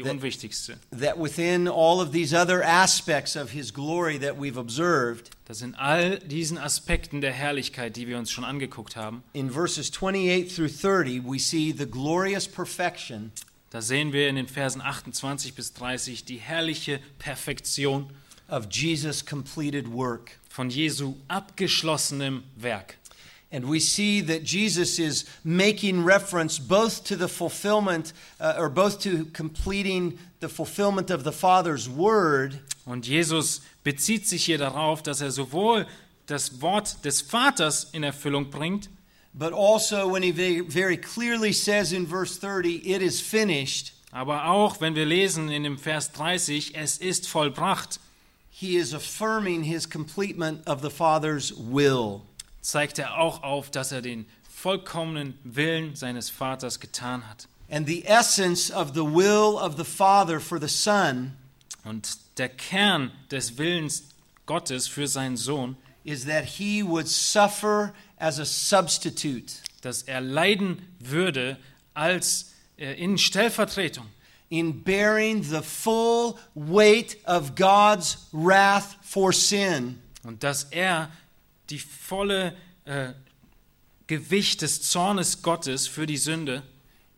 [0.00, 0.78] die That- unwichtigste.
[0.98, 5.74] that within all of these other aspects of his glory that we've observed, Das in
[5.74, 10.68] all diesen Aspekten der Herrlichkeit, die wir uns schon angeguckt haben, in verses 28 through
[10.70, 13.32] 30, we see the glorious perfection
[13.70, 18.10] da sehen wir in den Versen 28 bis 30 die herrliche Perfektion
[18.48, 20.32] of Jesus' completed work.
[20.48, 22.96] von Jesu abgeschlossenem Werk.
[23.52, 29.00] And we see that Jesus is making reference both to the fulfillment, uh, or both
[29.00, 35.20] to completing the fulfillment of the Father's word, Und Jesus bezieht sich hier darauf, dass
[35.20, 35.86] er sowohl
[36.26, 38.88] das Wort des Vaters in Erfüllung bringt,
[39.32, 44.46] but also when he very, very clearly says in verse 30, it is finished, aber
[44.46, 48.00] auch, wenn wir lesen in dem Vers 30, es ist vollbracht,
[48.50, 52.22] he is affirming his completement of the Father's will.
[52.60, 57.48] Zeigt er auch auf, dass er den vollkommenen Willen seines Vaters getan hat.
[57.70, 61.36] And the essence of the will of the Father for the Son
[61.84, 64.04] Und der Kern des Willens
[64.46, 69.52] Gottes für seinen Sohn, is that he would suffer as a substitute.
[69.82, 71.56] dass er leiden würde
[71.94, 74.06] als äh, in Stellvertretung,
[74.50, 80.00] in bearing the full weight of God's wrath for sin.
[80.22, 81.10] Und dass er
[81.70, 83.12] die volle äh,
[84.06, 86.62] Gewicht des Zornes Gottes für die Sünde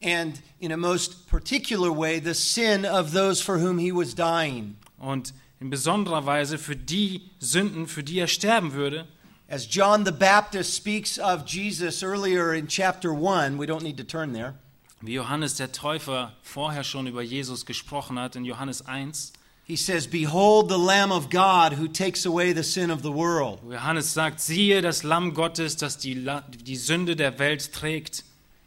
[0.03, 4.77] and in a most particular way the sin of those for whom he was dying.
[4.99, 9.07] und in besonderer Weise für die Sünden, für die er sterben würde.
[9.49, 14.03] As John the Baptist speaks of Jesus earlier in chapter 1, we don't need to
[14.03, 14.55] turn there.
[15.01, 19.33] Wie Johannes der Täufer vorher schon über Jesus gesprochen hat in Johannes 1.
[19.65, 23.61] He says, Behold the Lamb of God who takes away the sin of the world.
[23.63, 28.25] wo Johannes sagt, siehe das Lamm Gottes, das die, La die Sünde der Welt trägt.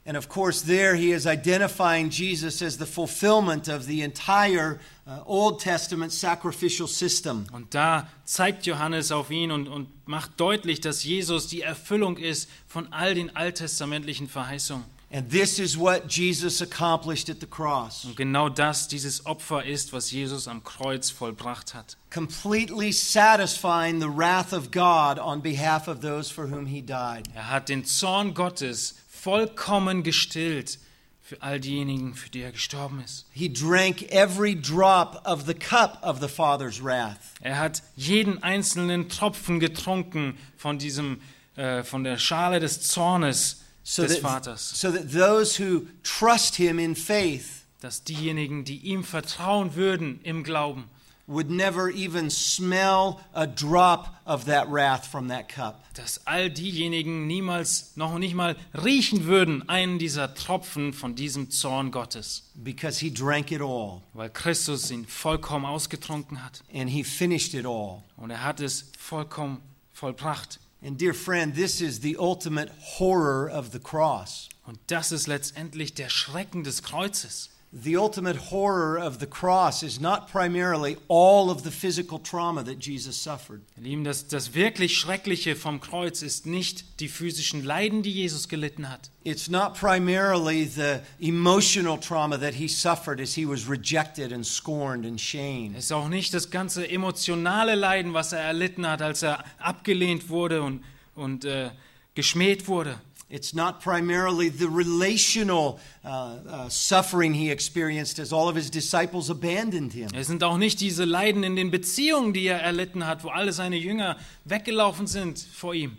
[0.08, 5.24] And of course, there he is identifying Jesus as the fulfillment of the entire uh,
[5.26, 7.48] Old Testament sacrificial system.
[7.52, 12.50] Und da zeigt Johannes auf ihn und, und macht deutlich, dass Jesus die Erfüllung ist
[12.68, 14.95] von all den alttestamentlichen Verheißungen.
[15.12, 18.06] And this is what Jesus accomplished at the cross.
[18.06, 21.96] Und genau das, dieses Opfer ist, was Jesus am Kreuz vollbracht hat.
[22.12, 27.30] Completely satisfying the wrath of God on behalf of those for whom he died.
[27.36, 30.80] Er hat den Zorn Gottes vollkommen gestillt
[31.22, 33.26] für all diejenigen, für die er gestorben ist.
[33.32, 37.18] He drank every drop of the cup of the Father's wrath.
[37.42, 41.22] Er hat jeden einzelnen Tropfen getrunken von diesem,
[41.56, 44.60] äh, von der Schale des Zornes So des that, Vaters.
[44.62, 50.44] so that those who trust him in faith dass diejenigen, die ihm vertrauen würden im
[50.44, 50.86] Glauben,
[51.28, 55.84] would never even smell a drop of that wrath from that cup.
[55.94, 61.92] Dass all diejenigen niemals, noch nicht mal riechen würden, einen dieser Tropfen von diesem Zorn
[61.92, 62.44] Gottes.
[62.56, 66.64] Because he drank it all Weil Christus ihn vollkommen ausgetrunken hat.
[66.74, 68.02] and he finished it all.
[68.18, 69.62] Und er hat es vollkommen
[69.94, 70.60] vollbracht.
[70.86, 72.70] And dear friend, this is the ultimate
[73.00, 74.50] horror of the cross.
[74.68, 77.50] Und das ist letztendlich der Schrecken des Kreuzes.
[77.78, 82.80] The ultimate horror of the cross is not primarily all of the physical trauma that
[82.80, 83.64] Jesus suffered.
[83.78, 88.90] Lieben, das, das wirklich Schreckliche vom Kreuz ist nicht die physischen Leiden, die Jesus gelitten
[88.90, 89.10] hat.
[89.26, 95.06] It's not primarily the emotional trauma that he suffered as he was rejected and scorned
[95.06, 95.76] and shamed.
[95.76, 100.30] Es ist auch nicht das ganze emotionale Leiden, was er erlitten hat, als er abgelehnt
[100.30, 100.82] wurde und,
[101.14, 101.72] und äh,
[102.14, 103.02] geschmäht wurde.
[103.28, 109.30] It's not primarily the relational uh, uh, suffering he experienced as all of his disciples
[109.32, 110.10] abandoned him.
[110.14, 113.52] Es sind auch nicht diese Leiden in den Beziehungen, die er erlitten hat, wo alle
[113.52, 115.98] seine Jünger weggelaufen sind vor ihm.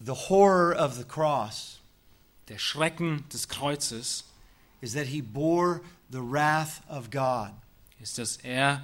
[0.00, 1.80] The horror of the cross
[2.48, 4.24] Der Schrecken des Kreuzes
[4.82, 5.80] is that he bore
[6.10, 7.52] the wrath of God
[8.00, 8.82] ist, dass er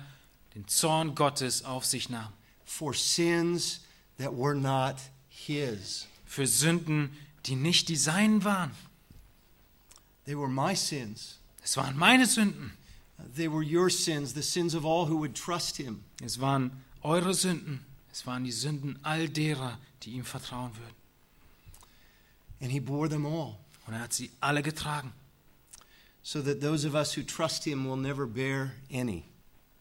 [0.55, 2.33] den Zorn Gottes auf sich nahm.
[2.65, 3.81] for sins
[4.19, 5.01] that were not
[5.59, 6.07] his.
[6.27, 7.11] Für Sünden,
[7.47, 8.71] die nicht die seinen waren.
[10.27, 11.39] They were my sins.
[11.63, 12.73] Es waren meine Sünden.
[13.37, 16.05] They were your sins, the sins of all who would trust him.
[16.23, 16.71] Es waren
[17.03, 17.85] eure Sünden.
[18.13, 20.95] Es waren die Sünden all derer, die ihm vertrauen würden.
[22.61, 25.13] And he bore them all, Und er hat sie alle getragen,
[26.23, 29.25] so that those of us who trust him will never bear any.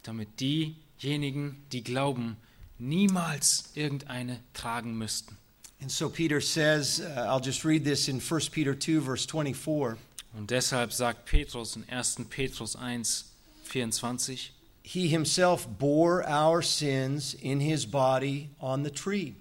[0.04, 2.38] damit diejenigen, die glauben,
[2.78, 5.38] niemals irgendeine tragen müssten.
[5.82, 9.98] And so Peter says, uh, I'll just read this in 1 Peter 2, verse 24.
[10.38, 12.26] Und deshalb sagt Petrus in 1.
[12.30, 13.26] Petrus 1,
[13.64, 14.52] 24,
[14.84, 19.36] He himself bore our sins in his body on the tree.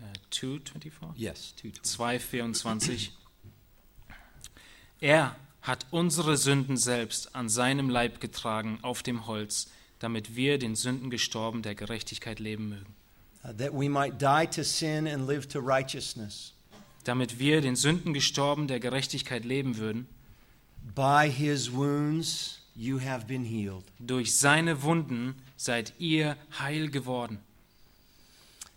[0.00, 1.16] äh, 2, 24?
[1.16, 3.12] Yes, 2 2, 24.
[5.00, 10.76] Er hat unsere Sünden selbst an seinem Leib getragen auf dem Holz, damit wir den
[10.76, 12.93] Sünden gestorben der Gerechtigkeit leben mögen.
[17.04, 20.06] Damit wir den Sünden gestorben der Gerechtigkeit leben würden.
[20.94, 23.84] By his wounds you have been healed.
[23.98, 27.38] Durch seine Wunden seid ihr heil geworden.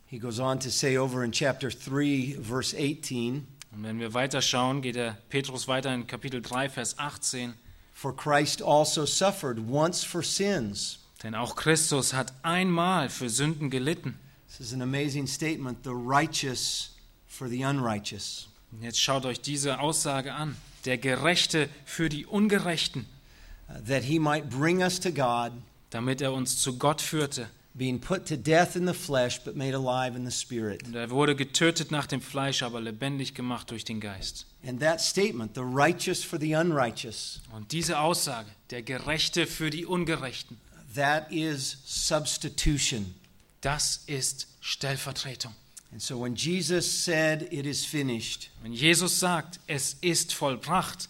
[0.08, 4.82] He goes on to say over in chapter 3, verse 18 Und wenn wir weiterschauen,
[4.82, 7.54] geht der Petrus weiter in Kapitel 3, Vers 18.
[7.94, 11.00] For Christ also suffered once for sins.
[11.24, 14.18] Denn auch Christus hat einmal für Sünden gelitten.
[14.48, 16.96] This is an amazing statement the righteous
[17.28, 18.48] for the unrighteous.
[18.72, 20.56] Und jetzt schaut euch diese Aussage an.
[20.86, 23.06] Der Gerechte für die Ungerechten,
[23.70, 25.52] uh, that he might bring us to God,
[25.90, 27.48] damit er uns zu Gott führte.
[27.78, 30.84] being put to death in the flesh, but made alive in the spirit.
[30.86, 34.46] Und er wurde getötet nach dem Fleisch, aber lebendig gemacht durch den Geist.
[34.66, 39.86] And that statement, the righteous for the unrighteous, Und diese Aussage, der Gerechte für die
[39.86, 40.58] Ungerechten,
[40.96, 43.14] that is substitution.
[43.62, 45.54] Das ist Stellvertretung.
[45.92, 51.08] And so when Jesus said, It is finished, Wenn Jesus sagt, es ist vollbracht,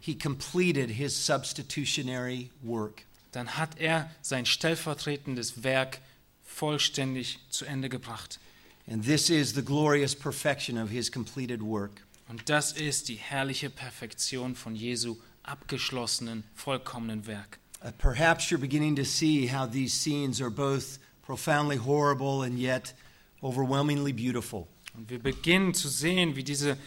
[0.00, 3.04] he completed his substitutionary work.
[3.32, 6.00] dann hat er sein stellvertretendes Werk
[6.44, 8.38] vollständig zu Ende gebracht.
[8.86, 12.02] And this is the glorious perfection of his completed work.
[12.28, 17.58] Und das ist die herrliche Perfektion von Jesu abgeschlossenen, vollkommenen Werk.
[17.82, 22.94] Uh, perhaps you're beginning to see how these scenes are both profoundly horrible and yet
[23.42, 24.66] overwhelmingly beautiful.
[24.96, 26.78] Und wir beginnen zu sehen, wie diese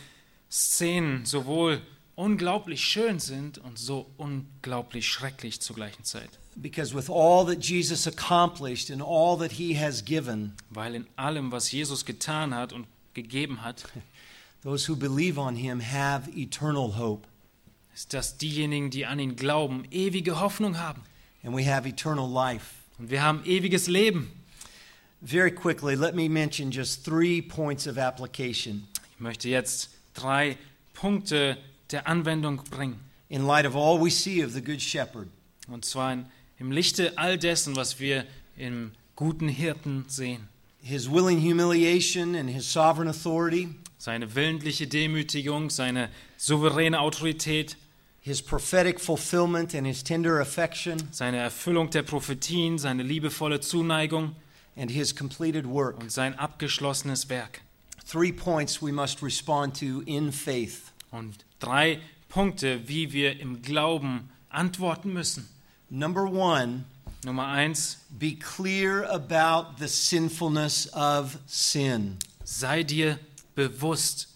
[0.50, 1.80] Szenen sowohl
[2.16, 6.30] unglaublich schön sind und so unglaublich schrecklich zur gleichen Zeit.
[6.56, 11.52] Because with all that Jesus accomplished and all that he has given, Weil in allem,
[11.52, 13.84] was Jesus getan hat und gegeben hat,
[14.64, 17.28] those who believe on him have eternal hope.
[17.94, 21.04] ist, dass diejenigen, die an ihn glauben, ewige Hoffnung haben.
[21.44, 22.81] And we have eternal life.
[23.02, 24.32] Und wir haben ewiges Leben.
[25.24, 30.56] Very quickly, let me mention just three points of application Ich möchte jetzt drei
[30.94, 31.58] Punkte
[31.90, 33.00] der Anwendung bringen.
[33.28, 35.28] in light of all we see of the Good Shepherd.
[35.68, 36.26] Und zwar in,
[36.60, 38.24] im Lichte all dessen, was wir
[38.56, 40.48] im guten Hirten sehen.
[40.84, 47.78] His willing humiliation and his sovereign authority, Seine willentliche Demütigung, seine souveräne Autorität,
[48.22, 54.36] his prophetic fulfillment and his tender affection, seine Erfüllung der Prophetien, seine liebevolle Zuneigung
[54.78, 56.00] and his completed work.
[56.00, 57.62] und sein abgeschlossenes Werk.
[58.06, 60.92] Three points we must respond to in faith.
[61.12, 62.00] Und drei
[62.30, 65.50] Punkte, wie wir im Glauben antworten müssen.
[65.90, 66.86] Number one,
[67.24, 72.18] Nummer eins, be clear about the sinfulness of sin.
[72.44, 73.20] sei dir
[73.56, 74.28] bewusst,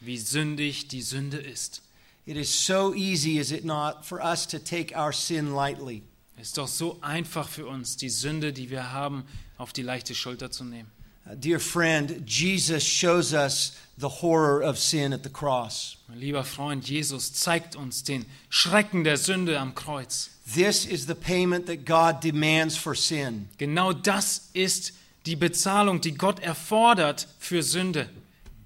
[0.00, 1.82] wie sündig die Sünde ist.
[2.28, 6.02] It is so easy, is it not, for us to take our sin lightly.
[6.36, 9.24] Es ist doch so einfach für uns, die Sünde, die wir haben,
[9.56, 10.90] auf die leichte Schulter zu nehmen.
[11.26, 15.96] Uh, dear friend, Jesus shows us the horror of sin at the cross.
[16.06, 20.28] Mein lieber Freund, Jesus zeigt uns den Schrecken der Sünde am Kreuz.
[20.54, 23.48] This is the payment that God demands for sin.
[23.56, 24.92] Genau das ist
[25.24, 28.10] die Bezahlung, die Gott erfordert für Sünde.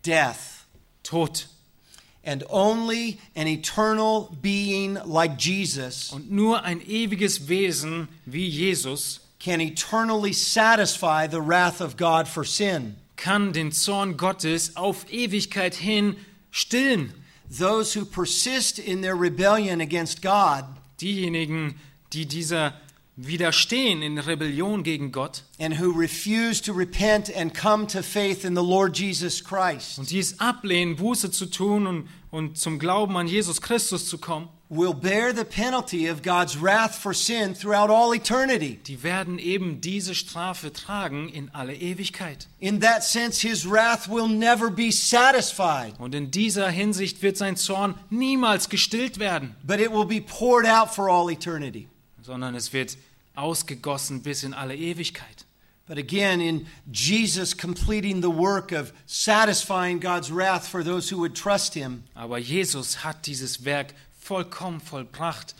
[0.05, 0.67] Death.
[1.05, 1.47] Tod.
[2.25, 9.61] And only an eternal being like Jesus Und nur ein ewiges Wesen wie Jesus can
[9.61, 12.97] eternally satisfy the wrath of God for sin.
[13.17, 16.17] kann den Zorn Gottes auf Ewigkeit hin
[16.51, 17.13] stillen.
[17.51, 20.65] Those who persist in their rebellion against God
[21.03, 21.75] Diejenigen,
[22.13, 22.75] die dieser
[23.17, 28.55] widerstehen in Rebellion gegen Gott and who refuse to repent and come to faith in
[28.55, 33.17] the Lord Jesus Christ und die es ablehnen, Buße zu tun und, und zum Glauben
[33.17, 37.91] an Jesus Christus zu kommen, will bear the penalty of God's wrath for sin throughout
[37.91, 38.81] all eternity.
[38.87, 42.49] die werden eben diese Strafe tragen in alle Ewigkeit.
[42.59, 47.57] In that sense, his wrath will never be satisfied, Und in dieser Hinsicht wird sein
[47.57, 51.89] Zorn niemals gestillt werden, but it will be poured out for all eternity.
[52.23, 52.97] Sondern es wird
[53.35, 55.47] ausgegossen bis in alle Ewigkeit.
[55.87, 61.35] But again, in Jesus completing the work of satisfying God's wrath for those who would
[61.35, 65.55] trust him, Aber Jesus hat dieses Werk vollkommen vollbracht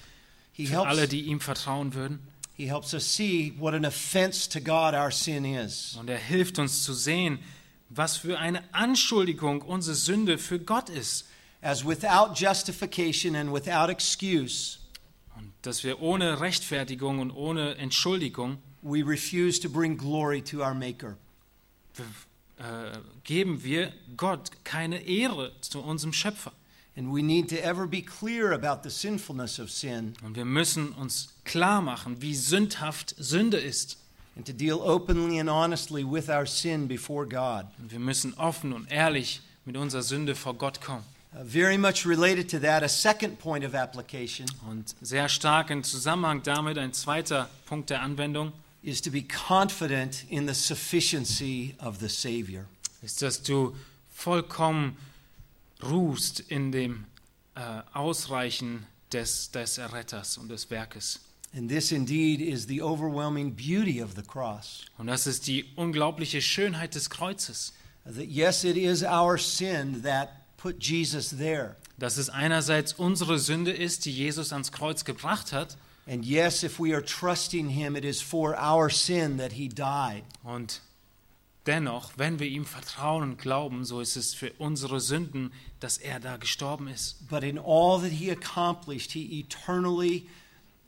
[0.53, 2.21] he für alle, die ihm vertrauen würden.
[2.57, 5.97] he helps us see what an offense to God our sin is.
[5.99, 7.41] Und er hilft uns zu sehen,
[7.89, 11.27] was für eine Anschuldigung unsere Sünde für Gott ist.
[11.61, 14.79] As without justification and without excuse,
[15.37, 20.75] Und dass wir ohne Rechtfertigung und ohne Entschuldigung we refuse to bring glory to our
[20.75, 21.17] Maker.
[22.59, 26.53] äh, geben wir Gott keine Ehre zu unserem Schöpfer.
[26.97, 30.93] And we need to ever be clear about the sinfulness of sin Und wir müssen
[30.93, 33.99] uns klar machen, wie sündhaft Sünde ist.
[34.37, 37.67] and to deal openly and honestly with our sin before God.
[37.79, 41.05] Und wir müssen offen und ehrlich mit unserer Sünde vor Gott kommen.
[41.35, 45.83] Uh, very much related to that, a second point of application Und sehr stark im
[45.83, 48.53] Zusammenhang damit ein zweiter Punkt der Anwendung
[48.83, 52.67] is to be confident in the sufficiency of the Savior.
[53.01, 53.75] ist, dass du
[54.13, 54.97] vollkommen
[55.83, 57.07] ruhst in dem
[57.55, 61.21] äh, Ausreichen des, des Erretters und des Werkes.
[61.55, 64.85] And this indeed is the overwhelming beauty of the cross.
[64.99, 67.73] Und das ist die unglaubliche Schönheit des Kreuzes.
[68.05, 71.77] That yes, it is our sin that put Jesus there.
[71.99, 75.77] Dass es einerseits unsere Sünde ist, die Jesus ans Kreuz gebracht hat.
[76.07, 80.25] And yes, if we are trusting Him, it is for our sin that He died.
[80.45, 80.81] Und
[81.67, 86.21] dennoch, wenn wir ihm vertrauen und glauben, so ist es für unsere Sünden, dass er
[86.21, 87.29] da gestorben ist.
[87.29, 90.29] But in all that He accomplished, He eternally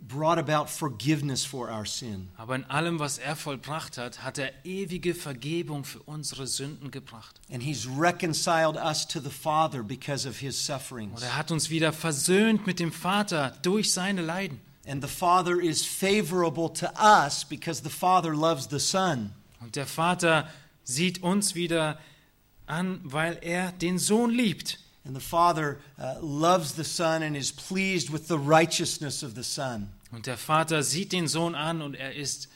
[0.00, 2.28] brought about forgiveness for our sin.
[2.36, 7.40] Aber in allem, was er vollbracht hat, hat er ewige Vergebung für unsere Sünden gebracht.
[7.50, 11.20] And He's reconciled us to the Father because of His sufferings.
[11.20, 14.60] Und er hat uns wieder versöhnt mit dem Vater durch seine Leiden.
[14.86, 19.32] And the Father is favorable to us because the Father loves the Son.
[19.60, 20.48] Und der Vater
[20.84, 21.98] sieht uns wieder
[22.66, 24.78] an, weil er den Sohn liebt.
[25.06, 29.42] And the Father uh, loves the Son and is pleased with the righteousness of the
[29.44, 29.90] Son.
[30.12, 32.48] Und der Vater sieht den Sohn an und er ist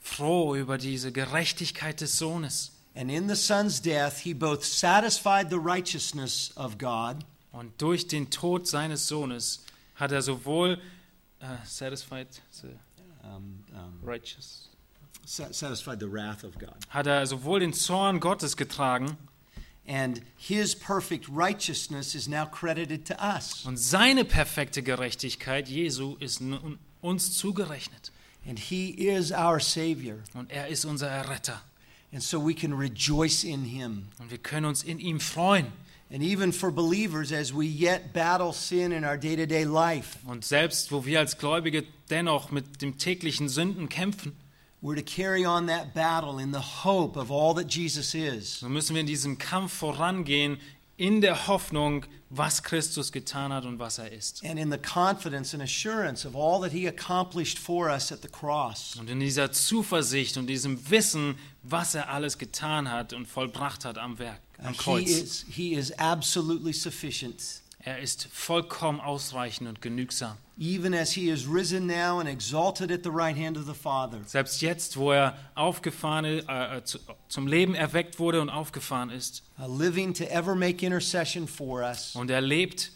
[0.00, 2.72] froh über diese Gerechtigkeit des Sohnes.
[2.94, 8.30] And in the Son's death, He both satisfied the righteousness of God Und durch den
[8.30, 9.64] Tod seines Sohnes
[9.94, 10.78] hat er sowohl
[11.40, 12.28] äh, satisfied
[12.62, 12.68] the
[13.24, 14.68] um, um, righteous
[15.24, 16.74] sa- satisfied the wrath of God.
[16.90, 19.16] hat er sowohl den Zorn Gottes getragen
[19.92, 23.64] And His perfect righteousness is now credited to us.
[23.66, 28.12] und seine perfekte Gerechtigkeit Jesu ist nun uns zugerechnet
[28.48, 30.18] And He is our Savior.
[30.34, 31.60] und er ist unser Erretter
[32.12, 34.06] And so we can rejoice in Him.
[34.20, 35.66] und wir können uns in ihm freuen
[36.12, 40.18] And even for believers, as we yet battle sin in our day to day life,
[40.26, 44.32] und selbst wo wir als Gläubige dennoch mit dem täglichen Sünden kämpfen
[44.82, 48.60] we're to carry on that battle in the hope of all that Jesus is.
[48.60, 50.58] so müssen wir in diesem Kampf vorangehen
[50.96, 55.54] in der Hoffnung was Christus getan hat und was er ist And in the confidence
[55.54, 58.96] and assurance of all that He accomplished for us at the cross.
[59.00, 63.98] Und in dieser Zuversicht und diesem Wissen, was er alles getan hat und vollbracht hat
[63.98, 65.08] am Werk, am Uh, he, Kreuz.
[65.08, 67.42] is, he is absolutely sufficient.
[67.82, 70.36] Er ist vollkommen ausreichend und genügsam.
[70.58, 74.18] even as he is risen now and exalted at the right hand of the Father.
[74.26, 76.98] Selbst jetzt, wo er aufgefahren äh, äh, zu,
[77.28, 79.42] zum Leben erweckt wurde und aufgefahren ist.
[79.56, 82.92] living to ever make intercession for us Und er lebt,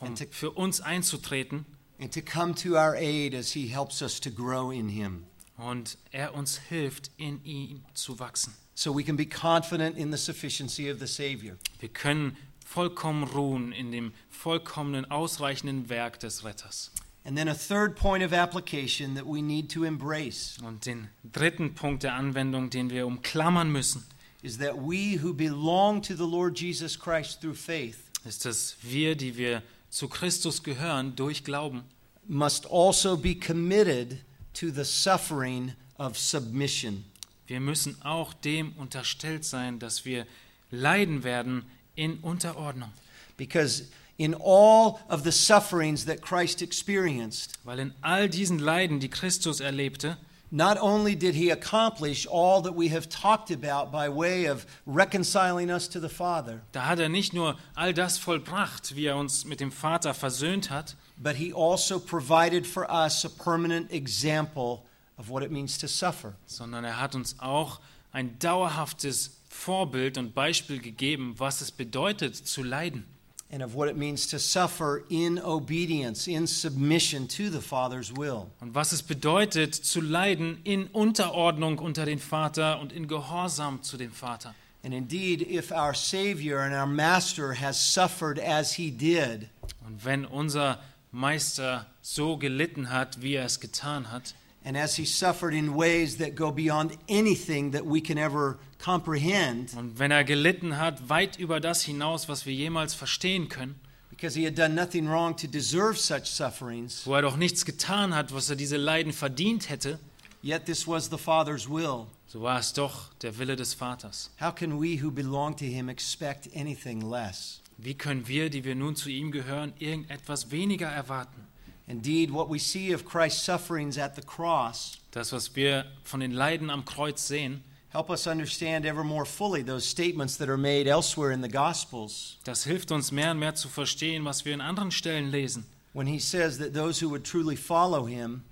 [0.00, 1.64] um to- für uns einzutreten.
[2.00, 5.24] and to come to our aid as he helps us to grow in him.
[5.56, 8.52] Und er uns hilft, in ihm zu wachsen.
[8.74, 11.54] So we can be confident in the sufficiency of the Savior.
[11.78, 12.36] Wir können
[12.74, 16.90] vollkommen ruhen in dem vollkommenen, ausreichenden Werk des Retters.
[17.24, 21.74] And then a third point of application that we need to embrace Und den dritten
[21.74, 24.04] Punkt der Anwendung, den wir umklammern müssen,
[24.42, 29.14] is that we who belong to the Lord Jesus Christ through faith ist, dass wir,
[29.14, 31.84] die wir zu Christus gehören, durch Glauben,
[32.26, 34.18] must also be committed
[34.52, 37.04] to the suffering of submission.
[37.46, 40.26] wir müssen auch dem unterstellt sein, dass wir
[40.70, 41.64] leiden werden
[41.96, 42.90] in Unterordnung.
[43.36, 43.84] Because
[44.16, 49.60] in all of the sufferings that Christ experienced, Weil in all diesen Leiden, die Christus
[49.60, 50.16] erlebte,
[50.50, 55.68] not only did he accomplish all that we have talked about by way of reconciling
[55.68, 59.44] us to the Father, da hat er nicht nur all das vollbracht, wie er uns
[59.44, 64.84] mit dem Vater versöhnt hat, but he also provided for us a permanent example
[65.18, 66.34] of what it means to suffer.
[66.46, 67.80] sondern er hat uns auch
[68.12, 69.32] ein dauerhaftes
[69.64, 73.04] Vorbild und Beispiel gegeben, was es bedeutet zu leiden
[73.50, 78.46] And of what it means to suffer in obedience, in submission to the Father's will.
[78.60, 83.96] und was es bedeutet zu leiden in Unterordnung unter den Vater und in Gehorsam zu
[83.96, 84.54] dem Vater.
[84.82, 89.48] And indeed, if our Savior and our Master has suffered as he did,
[89.86, 90.78] Und wenn unser
[91.12, 94.34] Meister so gelitten hat, wie er es getan hat,
[94.64, 99.74] and as he suffered in ways that go beyond anything that we can ever comprehend,
[99.76, 103.74] und wenn er gelitten hat, weit über das hinaus, was wir jemals verstehen können,
[104.10, 108.14] because he had done nothing wrong to deserve such sufferings, wo er doch nichts getan
[108.14, 109.98] hat, was er diese Leiden verdient hätte,
[110.42, 112.06] yet this was the Father's will.
[112.26, 114.30] so war es doch der Wille des Vaters.
[114.40, 117.60] How can we who belong to him expect anything less?
[117.76, 121.46] Wie können wir, die wir nun zu ihm gehören, irgendetwas weniger erwarten?
[121.86, 126.32] Indeed, what we see of Christ's sufferings at the cross Das, was wir von den
[126.32, 130.88] Leiden am Kreuz sehen, help us understand ever more fully those statements that are made
[130.88, 132.38] elsewhere in the Gospels.
[132.44, 136.06] das hilft uns mehr und mehr zu verstehen, was wir in anderen Stellen lesen, when
[136.06, 138.42] he says that those who would truly follow him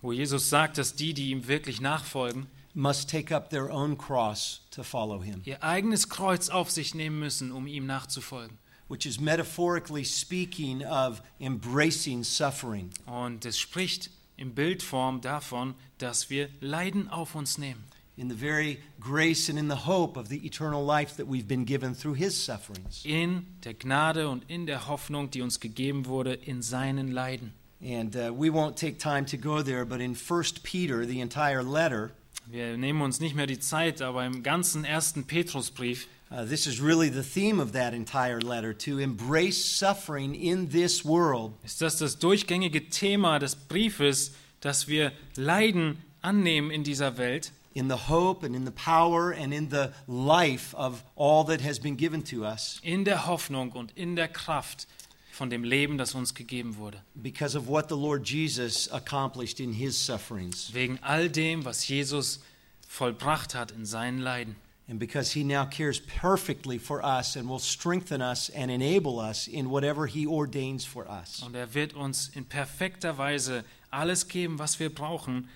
[0.00, 4.60] wo Jesus sagt, dass die, die ihm wirklich nachfolgen, must take up their own cross
[4.70, 8.58] to follow him, ihr eigenes Kreuz auf sich nehmen müssen, um ihm nachzufolgen.
[8.88, 12.90] Which is metaphorically speaking of embracing suffering.
[13.06, 17.84] Und es spricht in Bildform davon, dass wir Leiden auf uns nehmen.
[18.18, 21.66] In the very grace and in the hope of the eternal life that we've been
[21.66, 23.04] given through his sufferings.
[23.04, 27.52] In der Gnade und in der Hoffnung, die uns gegeben wurde, in seinen Leiden.
[27.82, 31.62] And uh, we won't take time to go there, but in 1 Peter, the entire
[31.62, 32.12] letter,
[32.48, 36.80] Wir nehmen uns nicht mehr die Zeit, aber im ganzen ersten Petrusbrief uh, this is
[36.80, 41.98] really the theme of that entire letter to embrace suffering in this world ist das
[41.98, 48.44] das durchgängige Thema des Briefes, dass wir Leiden annehmen in dieser Welt, in the hope
[48.44, 52.44] and in the power and in the life of all that has been given to
[52.44, 54.88] us in der Hoffnung und in der Kraft
[55.30, 57.02] von dem Leben, das uns gegeben wurde.
[57.14, 62.40] because of what the Lord Jesus accomplished in his sufferings Wegen all dem, was Jesus
[62.88, 64.56] vollbracht hat in seinen Leiden.
[64.88, 69.48] And because he now cares perfectly for us and will strengthen us and enable us
[69.48, 71.42] in whatever he ordains for us.
[71.42, 75.48] Und er wird uns in perfekter Weise alles geben, was wir brauchen.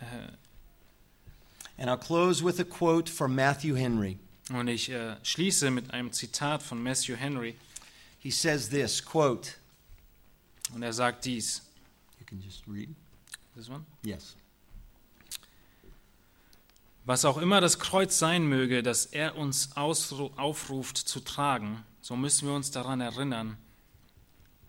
[0.00, 0.04] Äh,
[1.78, 4.18] And I'll close with a quote from Matthew Henry.
[4.50, 7.54] Und ich äh, schließe mit einem Zitat von Matthew Henry.
[8.18, 9.50] He says this, quote,
[10.74, 11.60] Und er sagt dies.
[12.18, 12.88] you can just read.
[13.54, 13.84] This one?
[14.02, 14.36] Yes.
[17.06, 22.48] Was auch immer das Kreuz sein möge, das er uns aufruft zu tragen, so müssen
[22.48, 23.56] wir uns daran erinnern,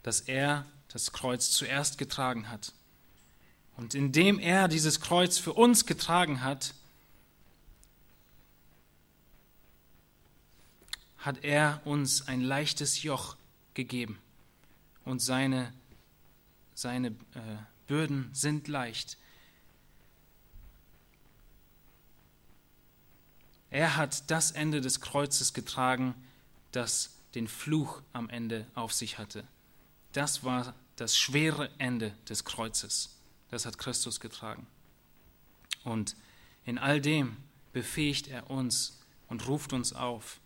[0.04, 2.74] dass er das Kreuz zuerst getragen hat.
[3.76, 6.76] Und indem er dieses Kreuz für uns getragen hat,
[11.18, 13.36] hat er uns ein leichtes Joch
[13.74, 14.20] gegeben.
[15.06, 15.74] Und seine,
[16.76, 17.14] seine äh,
[17.88, 19.18] Bürden sind leicht.
[23.70, 26.16] Er hat das Ende des Kreuzes getragen,
[26.72, 29.44] das den Fluch am Ende auf sich hatte.
[30.14, 33.18] Das war das schwere Ende des Kreuzes.
[33.50, 34.66] Das hat Christus getragen.
[35.84, 36.16] Und
[36.66, 37.38] in all dem
[37.74, 40.40] befähigt er uns und ruft uns auf,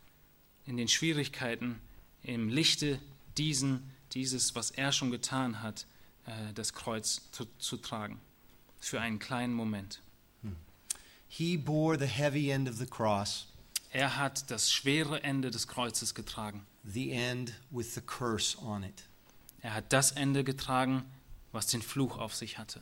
[0.65, 1.81] in den Schwierigkeiten,
[2.23, 2.99] im Lichte
[3.38, 5.85] diesen dieses, was er schon getan hat,
[6.26, 8.19] äh, das Kreuz zu, zu tragen.
[8.80, 10.02] Für einen kleinen Moment.
[11.34, 13.45] He bore the heavy end of the cross,
[13.94, 16.66] Er hat das schwere Ende des Kreuzes getragen.
[16.84, 19.03] the end with the curse on it.
[19.64, 21.03] Er hat das Ende getragen,
[21.53, 22.82] was den Fluch auf sich hatte.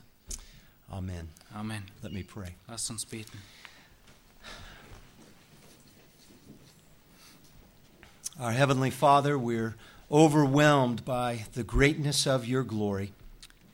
[0.88, 1.28] Amen.
[1.54, 1.84] Amen.
[2.02, 2.56] Let me pray.
[2.66, 3.38] Lasst uns beten.
[8.40, 9.74] Our Heavenly Father, we're
[10.10, 13.12] overwhelmed by the greatness of your glory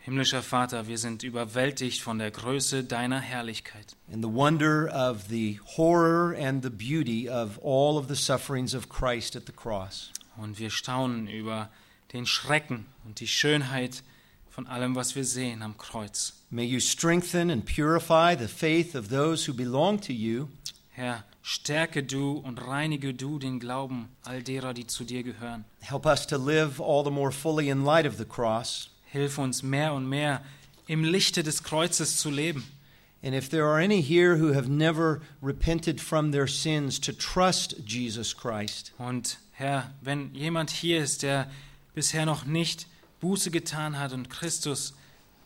[0.07, 5.59] Himmlischer Vater, wir sind überwältigt von der Größe deiner Herrlichkeit and the wonder of the
[5.77, 10.13] horror and the beauty of all of the sufferings of Christ at the cross.
[10.37, 11.71] und wir staunen über
[12.13, 14.05] den Schrecken und die Schönheit
[14.49, 16.35] von allem, was wir sehen am Kreuz.
[16.51, 20.47] May you strengthen and purify the faith of those who belong to you,
[20.91, 25.65] Herr, stärke du und reinige du den Glauben all derer, die zu dir gehören.
[25.81, 28.89] help us to live all the more fully in light of the cross.
[29.07, 30.43] Hilf uns mehr und mehr
[30.87, 32.65] im Lichte des Kreuzes zu leben.
[33.23, 37.77] And if there are any here who have never repented from their sins, to trust
[37.85, 38.93] Jesus Christ.
[38.99, 41.51] Und Herr, wenn jemand hier ist, der
[41.95, 42.87] bisher noch nicht
[43.21, 44.95] Buße getan hat und Christus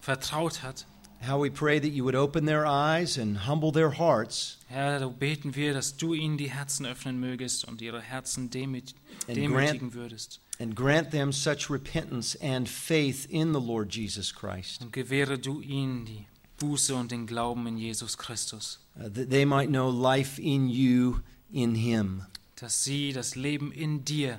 [0.01, 0.87] vertraut hat,
[1.27, 5.09] How we pray that you would open their eyes and humble their hearts Herr, da
[5.09, 10.41] beten wir, dass du ihnen die Herzen öffnen mögest und ihre Herzen demütigen würdest.
[10.61, 15.61] And grant them such repentance and faith in the Lord Jesus Christ, Und gewähre du
[15.62, 16.27] ihnen die
[16.59, 21.20] Buße und den Glauben in Jesus Christus, uh, that they might know life in you,
[21.51, 22.27] in Him.
[22.57, 24.39] dass sie das Leben in dir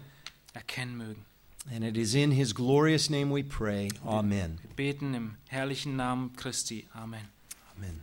[0.54, 1.26] erkennen mögen.
[1.74, 3.90] And it is in His glorious name we pray.
[4.06, 4.60] Amen.
[4.62, 6.88] Wir beten im herrlichen Namen Christi.
[6.94, 7.28] Amen.